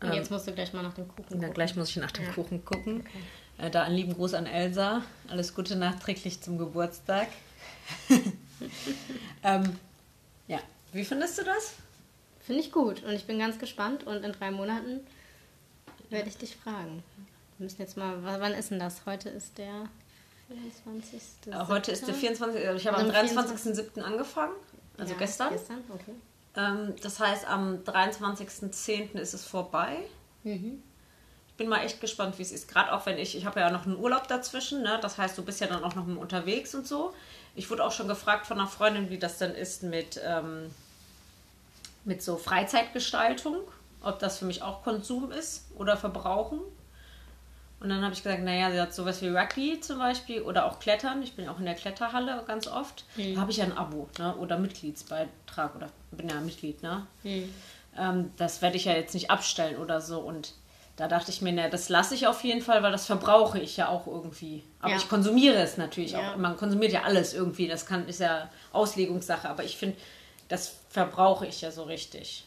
Und 0.00 0.12
jetzt 0.14 0.30
musst 0.30 0.46
du 0.46 0.52
gleich 0.52 0.72
mal 0.72 0.82
nach 0.82 0.94
dem 0.94 1.06
Kuchen 1.08 1.24
gucken. 1.26 1.52
gleich 1.52 1.76
muss 1.76 1.90
ich 1.90 1.96
nach 1.96 2.10
dem 2.10 2.24
Ja. 2.24 2.32
Kuchen 2.32 2.64
gucken. 2.64 3.04
Äh, 3.58 3.70
da 3.70 3.82
einen 3.82 3.96
lieben 3.96 4.14
Gruß 4.14 4.34
an 4.34 4.46
Elsa. 4.46 5.02
Alles 5.28 5.54
Gute 5.54 5.76
nachträglich 5.76 6.40
zum 6.40 6.56
Geburtstag. 6.58 7.28
ähm, 9.42 9.78
Ja. 10.46 10.58
Wie 10.92 11.04
findest 11.04 11.38
du 11.38 11.44
das? 11.44 11.74
Finde 12.40 12.62
ich 12.62 12.72
gut 12.72 13.04
und 13.04 13.12
ich 13.12 13.26
bin 13.26 13.38
ganz 13.38 13.58
gespannt 13.58 14.04
und 14.04 14.24
in 14.24 14.32
drei 14.32 14.50
Monaten 14.50 15.00
werde 16.08 16.28
ich 16.28 16.36
dich 16.36 16.56
fragen. 16.56 17.02
Wir 17.58 17.64
müssen 17.64 17.80
jetzt 17.80 17.96
mal, 17.96 18.16
wann 18.22 18.52
ist 18.54 18.70
denn 18.70 18.80
das? 18.80 19.06
Heute 19.06 19.28
ist 19.28 19.58
der 19.58 19.84
24. 20.48 21.20
Äh, 21.52 21.66
Heute 21.68 21.92
ist 21.92 22.06
der 22.08 22.14
24. 22.14 22.66
also 22.66 22.76
Ich 22.78 22.86
habe 22.86 22.96
Also 22.96 23.10
am 23.10 23.16
am 23.16 23.26
23.07. 23.54 24.00
angefangen, 24.00 24.54
also 24.98 25.12
Ja, 25.12 25.18
gestern. 25.18 25.52
Gestern, 25.52 25.78
okay. 25.90 26.12
Ähm, 26.56 26.94
das 27.02 27.20
heißt, 27.20 27.46
am 27.46 27.82
23.10. 27.84 29.18
ist 29.18 29.34
es 29.34 29.44
vorbei. 29.44 29.98
Mhm. 30.42 30.82
Ich 31.48 31.54
bin 31.56 31.68
mal 31.68 31.84
echt 31.84 32.00
gespannt, 32.00 32.38
wie 32.38 32.42
es 32.42 32.52
ist. 32.52 32.68
Gerade 32.68 32.92
auch 32.92 33.04
wenn 33.06 33.18
ich, 33.18 33.36
ich 33.36 33.44
habe 33.44 33.60
ja 33.60 33.70
noch 33.70 33.84
einen 33.84 33.96
Urlaub 33.96 34.28
dazwischen, 34.28 34.82
ne? 34.82 34.98
das 35.02 35.18
heißt, 35.18 35.36
du 35.36 35.44
bist 35.44 35.60
ja 35.60 35.66
dann 35.66 35.84
auch 35.84 35.94
noch 35.94 36.06
mal 36.06 36.16
unterwegs 36.16 36.74
und 36.74 36.86
so. 36.86 37.12
Ich 37.54 37.68
wurde 37.70 37.84
auch 37.84 37.92
schon 37.92 38.08
gefragt 38.08 38.46
von 38.46 38.58
einer 38.58 38.68
Freundin, 38.68 39.10
wie 39.10 39.18
das 39.18 39.38
dann 39.38 39.54
ist 39.54 39.82
mit, 39.82 40.20
ähm, 40.24 40.70
mit 42.04 42.22
so 42.22 42.36
Freizeitgestaltung, 42.36 43.56
ob 44.02 44.18
das 44.20 44.38
für 44.38 44.46
mich 44.46 44.62
auch 44.62 44.82
Konsum 44.82 45.30
ist 45.32 45.66
oder 45.76 45.96
Verbrauchen. 45.98 46.60
Und 47.80 47.88
dann 47.88 48.02
habe 48.04 48.12
ich 48.12 48.22
gesagt, 48.22 48.42
naja, 48.42 48.70
sie 48.70 48.78
hat 48.80 48.94
sowas 48.94 49.22
wie 49.22 49.28
Rugby 49.28 49.80
zum 49.80 49.98
Beispiel 49.98 50.42
oder 50.42 50.66
auch 50.66 50.78
Klettern. 50.80 51.22
Ich 51.22 51.34
bin 51.34 51.48
auch 51.48 51.58
in 51.58 51.64
der 51.64 51.74
Kletterhalle 51.74 52.44
ganz 52.46 52.68
oft. 52.68 53.04
Da 53.16 53.40
habe 53.40 53.50
ich 53.50 53.56
ja 53.56 53.64
ein 53.64 53.76
Abo 53.76 54.06
ne? 54.18 54.36
oder 54.36 54.58
Mitgliedsbeitrag 54.58 55.74
oder 55.76 55.88
bin 56.10 56.28
ja 56.28 56.40
Mitglied. 56.40 56.82
Ne? 56.82 57.06
Ähm, 57.98 58.30
das 58.36 58.60
werde 58.60 58.76
ich 58.76 58.84
ja 58.84 58.92
jetzt 58.92 59.14
nicht 59.14 59.30
abstellen 59.30 59.78
oder 59.78 60.02
so. 60.02 60.20
Und 60.20 60.52
da 60.96 61.08
dachte 61.08 61.30
ich 61.30 61.40
mir, 61.40 61.52
na, 61.52 61.70
das 61.70 61.88
lasse 61.88 62.14
ich 62.14 62.26
auf 62.26 62.44
jeden 62.44 62.60
Fall, 62.60 62.82
weil 62.82 62.92
das 62.92 63.06
verbrauche 63.06 63.58
ich 63.58 63.78
ja 63.78 63.88
auch 63.88 64.06
irgendwie. 64.06 64.62
Aber 64.80 64.90
Ja. 64.90 64.96
ich 64.98 65.08
konsumiere 65.08 65.56
es 65.56 65.78
natürlich 65.78 66.12
Ja. 66.12 66.32
auch. 66.32 66.36
Man 66.36 66.58
konsumiert 66.58 66.92
ja 66.92 67.04
alles 67.04 67.32
irgendwie. 67.32 67.66
Das 67.66 67.86
kann, 67.86 68.06
ist 68.06 68.20
ja 68.20 68.50
Auslegungssache. 68.74 69.48
Aber 69.48 69.64
ich 69.64 69.78
finde, 69.78 69.96
das 70.48 70.74
verbrauche 70.90 71.46
ich 71.46 71.62
ja 71.62 71.70
so 71.70 71.84
richtig. 71.84 72.44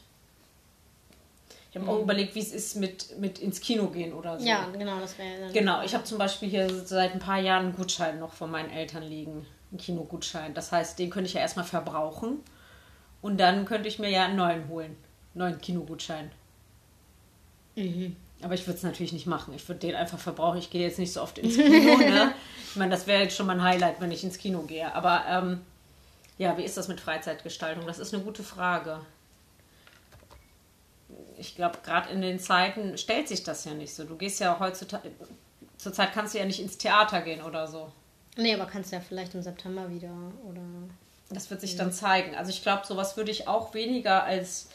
Ich 1.73 1.81
habe 1.81 1.89
auch 1.89 2.01
überlegt, 2.01 2.35
wie 2.35 2.39
es 2.39 2.51
ist 2.51 2.75
mit, 2.75 3.19
mit 3.19 3.39
ins 3.39 3.59
Kino 3.59 3.87
gehen 3.87 4.13
oder 4.13 4.39
so. 4.39 4.45
Ja, 4.45 4.67
genau, 4.77 4.99
das 4.99 5.17
wäre. 5.17 5.51
Genau, 5.51 5.81
ich 5.81 5.95
habe 5.95 6.03
zum 6.03 6.19
Beispiel 6.19 6.47
hier 6.47 6.69
seit 6.85 7.13
ein 7.13 7.19
paar 7.19 7.39
Jahren 7.39 7.65
einen 7.65 7.75
Gutschein 7.75 8.19
noch 8.19 8.31
von 8.31 8.51
meinen 8.51 8.69
Eltern 8.69 9.01
liegen. 9.01 9.47
Einen 9.71 9.79
Kinogutschein. 9.79 10.53
Das 10.53 10.71
heißt, 10.71 10.99
den 10.99 11.09
könnte 11.09 11.29
ich 11.29 11.33
ja 11.33 11.41
erstmal 11.41 11.65
verbrauchen. 11.65 12.41
Und 13.23 13.39
dann 13.39 13.65
könnte 13.65 13.87
ich 13.87 13.97
mir 13.97 14.09
ja 14.09 14.25
einen 14.25 14.35
neuen 14.35 14.67
holen. 14.67 14.95
Einen 15.33 15.49
neuen 15.49 15.61
Kinogutschein. 15.61 16.31
Mhm. 17.75 18.17
Aber 18.43 18.53
ich 18.53 18.67
würde 18.67 18.77
es 18.77 18.83
natürlich 18.83 19.13
nicht 19.13 19.25
machen. 19.25 19.55
Ich 19.55 19.67
würde 19.67 19.79
den 19.79 19.95
einfach 19.95 20.19
verbrauchen. 20.19 20.59
Ich 20.59 20.69
gehe 20.69 20.83
jetzt 20.83 20.99
nicht 20.99 21.11
so 21.11 21.23
oft 21.23 21.39
ins 21.39 21.55
Kino. 21.55 21.97
ne? 21.97 22.35
Ich 22.69 22.75
meine, 22.75 22.91
das 22.91 23.07
wäre 23.07 23.23
jetzt 23.23 23.35
schon 23.35 23.47
mal 23.47 23.53
ein 23.59 23.63
Highlight, 23.63 23.99
wenn 23.99 24.11
ich 24.11 24.23
ins 24.23 24.37
Kino 24.37 24.61
gehe. 24.61 24.93
Aber 24.93 25.23
ähm, 25.27 25.61
ja, 26.37 26.55
wie 26.55 26.63
ist 26.63 26.77
das 26.77 26.87
mit 26.87 26.99
Freizeitgestaltung? 26.99 27.87
Das 27.87 27.97
ist 27.97 28.13
eine 28.13 28.23
gute 28.23 28.43
Frage. 28.43 28.99
Ich 31.43 31.55
glaube, 31.55 31.79
gerade 31.83 32.09
in 32.09 32.21
den 32.21 32.39
Zeiten 32.39 32.97
stellt 32.97 33.27
sich 33.27 33.43
das 33.43 33.65
ja 33.65 33.73
nicht 33.73 33.93
so. 33.93 34.05
Du 34.05 34.15
gehst 34.15 34.39
ja 34.39 34.57
heutzutage, 34.59 35.11
zurzeit 35.77 36.13
kannst 36.13 36.33
du 36.33 36.37
ja 36.39 36.45
nicht 36.45 36.61
ins 36.61 36.77
Theater 36.77 37.21
gehen 37.21 37.41
oder 37.41 37.67
so. 37.67 37.91
Nee, 38.37 38.53
aber 38.53 38.65
kannst 38.65 38.91
du 38.91 38.95
ja 38.95 39.01
vielleicht 39.01 39.35
im 39.35 39.41
September 39.41 39.89
wieder 39.89 40.13
oder. 40.49 40.61
Das 41.29 41.49
wird 41.49 41.59
sich 41.59 41.75
dann 41.75 41.91
zeigen. 41.91 42.33
Also 42.35 42.49
ich 42.49 42.61
glaube, 42.61 42.85
sowas 42.85 43.17
würde 43.17 43.29
ich 43.29 43.49
auch 43.49 43.73
weniger 43.73 44.23
als, 44.23 44.69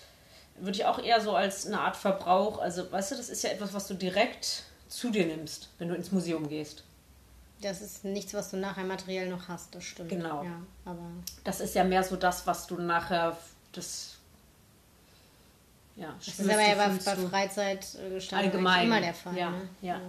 würde 0.56 0.76
ich 0.76 0.84
auch 0.84 0.98
eher 1.02 1.22
so 1.22 1.34
als 1.34 1.66
eine 1.66 1.80
Art 1.80 1.96
Verbrauch, 1.96 2.58
also 2.58 2.92
weißt 2.92 3.12
du, 3.12 3.16
das 3.16 3.30
ist 3.30 3.42
ja 3.44 3.50
etwas, 3.50 3.72
was 3.72 3.86
du 3.86 3.94
direkt 3.94 4.64
zu 4.88 5.10
dir 5.10 5.26
nimmst, 5.26 5.70
wenn 5.78 5.88
du 5.88 5.94
ins 5.94 6.12
Museum 6.12 6.48
gehst. 6.48 6.84
Das 7.62 7.80
ist 7.80 8.04
nichts, 8.04 8.34
was 8.34 8.50
du 8.50 8.58
nachher 8.58 8.84
materiell 8.84 9.30
noch 9.30 9.48
hast, 9.48 9.74
das 9.74 9.84
stimmt. 9.84 10.10
Genau. 10.10 10.44
Ja, 10.44 10.60
aber. 10.84 11.08
Das 11.44 11.60
ist 11.60 11.74
ja 11.74 11.82
mehr 11.84 12.04
so 12.04 12.16
das, 12.16 12.46
was 12.46 12.66
du 12.66 12.76
nachher, 12.76 13.36
das, 13.72 14.17
ja, 15.98 16.14
Das 16.24 16.38
ist 16.38 16.40
aber 16.50 16.60
ja 16.62 16.74
bei, 16.74 16.88
bei. 16.88 17.16
Freizeitgestaltung 17.28 18.50
Allgemein, 18.50 18.72
eigentlich 18.74 18.84
immer 18.86 19.00
der 19.00 19.14
Fall. 19.14 19.36
ja, 19.36 19.50
ne? 19.50 19.68
ja. 19.82 20.00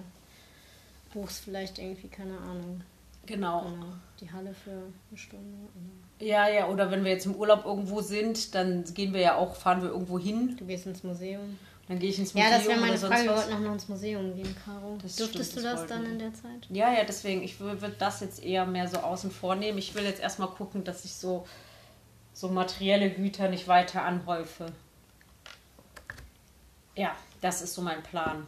Buchst 1.14 1.44
vielleicht 1.44 1.80
irgendwie, 1.80 2.08
keine 2.08 2.38
Ahnung, 2.38 2.82
Genau. 3.26 3.62
genau, 3.64 3.86
die 4.22 4.32
Halle 4.32 4.54
für 4.54 4.72
eine 4.72 5.18
Stunde. 5.18 5.58
Oder 5.76 6.26
Ja, 6.28 6.48
ja, 6.48 6.68
oder 6.68 6.90
wenn 6.92 7.04
wir 7.04 7.12
jetzt 7.12 7.26
im 7.26 7.36
Urlaub 7.36 7.66
irgendwo 7.66 8.02
sind, 8.02 8.54
dann 8.56 8.84
gehen 8.94 9.14
wir 9.14 9.22
ja 9.22 9.36
auch, 9.36 9.56
fahren 9.56 9.82
wir 9.82 9.90
irgendwo 9.90 10.20
hin, 10.20 10.56
du 10.58 10.66
gehst 10.66 10.86
ins 10.88 11.04
Museum. 11.04 11.58
dann 11.88 11.98
gehe 12.00 12.10
ich 12.12 12.20
ins 12.20 12.34
Ja, 12.34 12.44
Museum 12.46 12.58
das 12.60 12.68
wäre 12.68 12.80
meine 12.80 12.98
Frage. 12.98 13.24
Wir 13.24 13.36
wollten 13.36 13.54
auch 13.54 13.60
noch 13.60 13.74
ins 13.74 13.90
Museum 13.90 14.36
gehen, 14.36 14.56
Caro. 14.64 14.98
Das 15.02 15.16
Dürftest 15.16 15.52
stimmt, 15.52 15.66
du 15.66 15.70
das 15.72 15.80
das 15.82 15.90
dann 15.90 16.06
in 16.06 16.20
der 16.20 16.34
Zeit? 16.34 16.68
Ja, 16.70 16.94
ja, 16.94 17.04
deswegen, 17.04 17.42
ich 17.44 17.60
würde 17.60 17.96
das 17.98 18.20
jetzt 18.22 18.44
eher 18.44 18.66
mehr 18.68 18.88
so 18.88 18.98
außen 19.00 19.32
vor 19.32 19.56
nehmen. 19.56 19.78
Ich 19.80 19.96
will 19.96 20.04
jetzt 20.04 20.22
erstmal 20.22 20.50
gucken, 20.50 20.84
dass 20.84 21.06
ich 21.06 21.14
so, 21.14 21.48
so 22.34 22.48
materielle 22.50 23.10
Güter 23.10 23.50
nicht 23.50 23.68
weiter 23.68 24.04
anhäufe. 24.04 24.68
Ja, 26.96 27.16
das 27.42 27.62
ist 27.62 27.74
so 27.74 27.82
mein 27.82 28.04
Plan. 28.04 28.46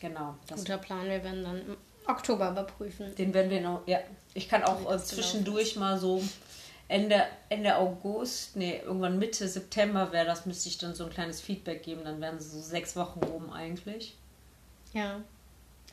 Genau. 0.00 0.34
Das, 0.46 0.60
Guter 0.60 0.78
Plan. 0.78 1.04
Wir 1.04 1.22
werden 1.22 1.44
dann 1.44 1.58
im 1.58 1.76
Oktober 2.06 2.50
überprüfen. 2.50 3.14
den 3.16 3.34
werden 3.34 3.50
wir 3.50 3.60
noch. 3.60 3.86
Ja, 3.86 3.98
ich 4.34 4.48
kann 4.48 4.62
auch 4.62 4.80
äh, 4.80 4.84
gelaufen 4.84 5.04
zwischendurch 5.04 5.76
mal 5.76 5.98
so 5.98 6.22
Ende, 6.88 7.24
Ende 7.48 7.76
August, 7.76 8.56
nee, 8.56 8.80
irgendwann 8.84 9.18
Mitte 9.18 9.48
September 9.48 10.12
wäre 10.12 10.26
das, 10.26 10.46
müsste 10.46 10.68
ich 10.68 10.78
dann 10.78 10.94
so 10.94 11.04
ein 11.04 11.10
kleines 11.10 11.40
Feedback 11.40 11.82
geben. 11.82 12.04
Dann 12.04 12.20
wären 12.20 12.38
so 12.40 12.60
sechs 12.60 12.94
Wochen 12.94 13.20
rum 13.20 13.50
eigentlich. 13.50 14.16
Ja. 14.92 15.20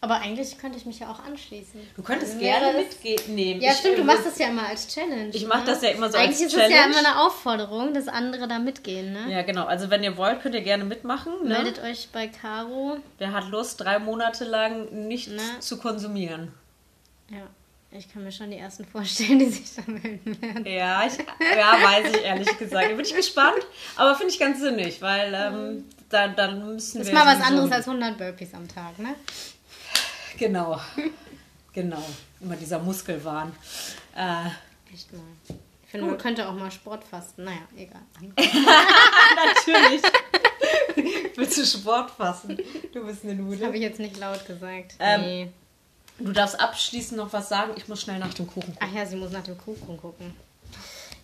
Aber 0.04 0.16
eigentlich 0.20 0.58
könnte 0.58 0.78
ich 0.78 0.86
mich 0.86 1.00
ja 1.00 1.10
auch 1.10 1.24
anschließen. 1.24 1.80
Du 1.96 2.04
könntest 2.04 2.34
Also 2.34 2.44
gerne 2.44 2.78
mitnehmen. 2.78 3.62
Ja, 3.62 3.72
Ich, 3.72 3.78
stimmt, 3.78 3.94
äh, 3.94 3.98
du 4.00 4.04
machst 4.04 4.26
das 4.26 4.38
ja 4.38 4.48
immer 4.50 4.68
als 4.68 4.88
Challenge. 4.94 5.30
Ich 5.32 5.46
mach 5.48 5.60
ne? 5.62 5.66
das 5.66 5.82
ja 5.82 5.90
immer 5.92 6.12
so 6.12 6.18
Eigentlich 6.18 6.30
als 6.32 6.42
ist 6.42 6.48
es 6.48 6.60
ja 6.60 6.68
Challenge. 6.68 6.86
immer 7.00 7.10
eine 7.10 7.22
Aufforderung, 7.22 7.94
dass 7.94 8.10
andere 8.10 8.50
da 8.50 8.60
mitgehen, 8.60 9.14
ne? 9.14 9.32
Ja, 9.32 9.44
genau. 9.44 9.66
Also 9.66 9.90
wenn 9.90 10.04
ihr 10.04 10.18
wollt, 10.18 10.42
könnt 10.42 10.56
ihr 10.56 10.62
gerne 10.62 10.84
mitmachen. 10.84 11.32
Ne? 11.44 11.54
Meldet 11.56 11.82
euch 11.82 12.10
bei 12.12 12.28
Caro. 12.28 12.98
Wer 13.18 13.32
hat 13.32 13.48
Lust, 13.48 13.80
drei 13.80 13.98
Monate 13.98 14.44
lang 14.44 15.08
nichts 15.08 15.32
Ne? 15.32 15.42
zu 15.60 15.78
konsumieren? 15.78 16.52
Ja, 17.30 17.48
ich 17.98 18.12
kann 18.12 18.26
mir 18.26 18.32
schon 18.34 18.52
die 18.52 18.58
ersten 18.58 18.84
vorstellen, 18.86 19.40
die 19.40 19.46
sich 19.52 19.74
da 19.74 19.84
melden 19.90 20.42
werden. 20.42 20.66
Ja, 20.66 21.06
ich, 21.08 21.14
ja, 21.18 21.78
weiß 21.82 22.14
ich 22.14 22.24
ehrlich 22.24 22.58
gesagt. 22.58 22.88
Da 22.92 22.96
bin 22.96 23.06
ich 23.06 23.16
gespannt, 23.16 23.66
aber 23.96 24.16
finde 24.16 24.34
ich 24.34 24.40
ganz 24.40 24.60
sinnig, 24.60 25.02
weil 25.02 25.34
ähm, 25.34 25.86
dann, 26.10 26.36
dann 26.36 26.74
müssen 26.74 26.98
Das 26.98 27.08
wir. 27.08 27.14
ist 27.14 27.20
mal 27.26 27.38
was 27.40 27.42
anderes 27.48 27.72
als 27.72 27.88
100 27.88 28.18
Burpees 28.18 28.54
am 28.54 28.68
Tag, 28.68 29.00
ne? 29.00 29.16
Genau. 30.48 30.80
Genau. 31.74 32.04
Immer 32.40 32.56
dieser 32.56 32.78
Muskelwahn. 32.78 33.52
Äh, 34.16 34.46
Echt 34.94 35.12
mal. 35.12 35.24
Ich 35.48 35.90
finde, 35.90 36.06
man 36.06 36.20
könnte 36.20 36.48
auch 36.48 36.54
mal 36.54 36.70
Sport 36.70 37.04
fasten. 37.04 37.46
Naja, 37.46 37.62
egal. 37.76 38.04
natürlich. 39.66 40.02
Willst 41.36 41.58
du 41.58 41.66
Sport 41.66 42.12
fassen? 42.12 42.58
Du 42.94 43.04
bist 43.04 43.24
eine 43.24 43.36
Das 43.36 43.44
Nude. 43.44 43.66
habe 43.66 43.76
ich 43.76 43.82
jetzt 43.82 44.00
nicht 44.00 44.18
laut 44.20 44.46
gesagt. 44.46 44.94
Ähm, 45.00 45.22
nee. 45.22 45.52
Du 46.20 46.32
darfst 46.32 46.60
abschließend 46.60 47.18
noch 47.18 47.34
was 47.34 47.50
sagen. 47.50 47.74
Ich 47.76 47.88
muss 47.88 48.02
schnell 48.04 48.20
nach 48.20 48.36
dem 48.36 48.46
Kuchen 48.46 48.76
gucken. 48.76 48.78
Ach 48.80 48.94
ja, 48.96 49.08
sie 49.08 49.16
muss 49.16 49.32
nach 49.32 49.44
dem 49.44 49.58
Kuchen 49.58 49.98
gucken. 49.98 50.36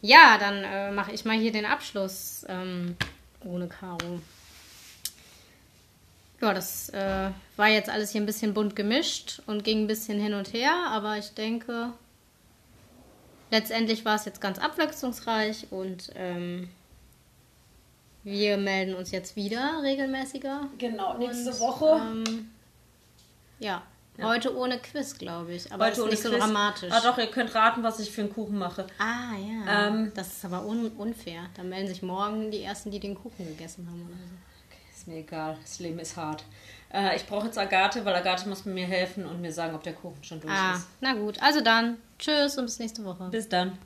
Ja, 0.02 0.40
dann 0.40 0.64
äh, 0.64 0.92
mache 0.92 1.12
ich 1.12 1.26
mal 1.26 1.38
hier 1.38 1.52
den 1.52 1.66
Abschluss 1.66 2.44
ähm, 2.50 2.96
ohne 3.46 3.68
Karo. 3.68 4.20
Ja, 6.42 6.54
das 6.54 6.90
äh, 6.90 7.32
war 7.58 7.68
jetzt 7.68 7.90
alles 7.90 8.12
hier 8.12 8.22
ein 8.22 8.26
bisschen 8.26 8.54
bunt 8.54 8.76
gemischt 8.76 9.42
und 9.46 9.64
ging 9.64 9.84
ein 9.84 9.88
bisschen 9.88 10.20
hin 10.20 10.34
und 10.34 10.54
her, 10.54 10.72
aber 10.88 11.18
ich 11.18 11.34
denke, 11.34 11.92
letztendlich 13.52 14.06
war 14.06 14.16
es 14.16 14.26
jetzt 14.26 14.40
ganz 14.40 14.58
abwechslungsreich 14.58 15.68
und 15.72 16.12
ähm, 16.16 16.70
wir 18.24 18.58
melden 18.58 18.96
uns 18.96 19.12
jetzt 19.12 19.36
wieder 19.36 19.82
regelmäßiger. 19.84 20.70
Genau, 20.78 21.18
nächste 21.18 21.52
Und, 21.52 21.60
Woche. 21.60 22.02
Ähm, 22.02 22.50
ja, 23.60 23.82
heute 24.22 24.56
ohne 24.56 24.80
Quiz, 24.80 25.18
glaube 25.18 25.54
ich. 25.54 25.72
Aber 25.74 25.86
Heute 25.88 26.02
ist 26.02 26.10
nicht 26.10 26.24
so 26.24 26.30
Quiz. 26.30 26.40
dramatisch. 26.40 26.92
Ah, 26.94 27.02
doch, 27.02 27.18
ihr 27.18 27.28
könnt 27.28 27.54
raten, 27.56 27.84
was 27.84 28.00
ich 28.00 28.12
für 28.12 28.22
einen 28.22 28.34
Kuchen 28.34 28.58
mache. 28.58 28.88
Ah, 28.98 29.34
ja. 29.36 29.88
Ähm, 29.88 30.12
das 30.16 30.28
ist 30.28 30.46
aber 30.46 30.66
un 30.66 30.88
unfair. 30.98 31.42
Da 31.56 31.64
melden 31.64 31.88
sich 31.88 32.02
morgen 32.02 32.52
die 32.52 32.62
Ersten, 32.64 32.92
die 32.92 33.00
den 33.00 33.16
Kuchen 33.16 33.46
gegessen 33.48 33.88
haben 33.88 34.02
oder 34.02 34.16
so. 34.16 34.49
Mir 35.10 35.18
egal, 35.22 35.58
das 35.64 35.80
Leben 35.80 35.98
ist 35.98 36.16
hart. 36.18 36.44
Äh, 36.94 37.16
ich 37.16 37.26
brauche 37.26 37.48
jetzt 37.48 37.58
Agathe, 37.58 38.06
weil 38.06 38.14
Agathe 38.16 38.48
muss 38.48 38.64
mir 38.66 38.86
helfen 38.86 39.26
und 39.26 39.42
mir 39.42 39.52
sagen, 39.52 39.74
ob 39.74 39.82
der 39.82 39.94
Kuchen 39.94 40.24
schon 40.24 40.40
durch 40.40 40.54
Ah, 40.54 40.76
ist. 40.76 40.86
na 41.02 41.14
gut. 41.14 41.42
Also 41.42 41.62
dann, 41.62 41.98
tschüss 42.20 42.58
und 42.60 42.66
bis 42.66 42.78
nächste 42.78 43.04
Woche. 43.04 43.28
Bis 43.32 43.50
dann. 43.50 43.72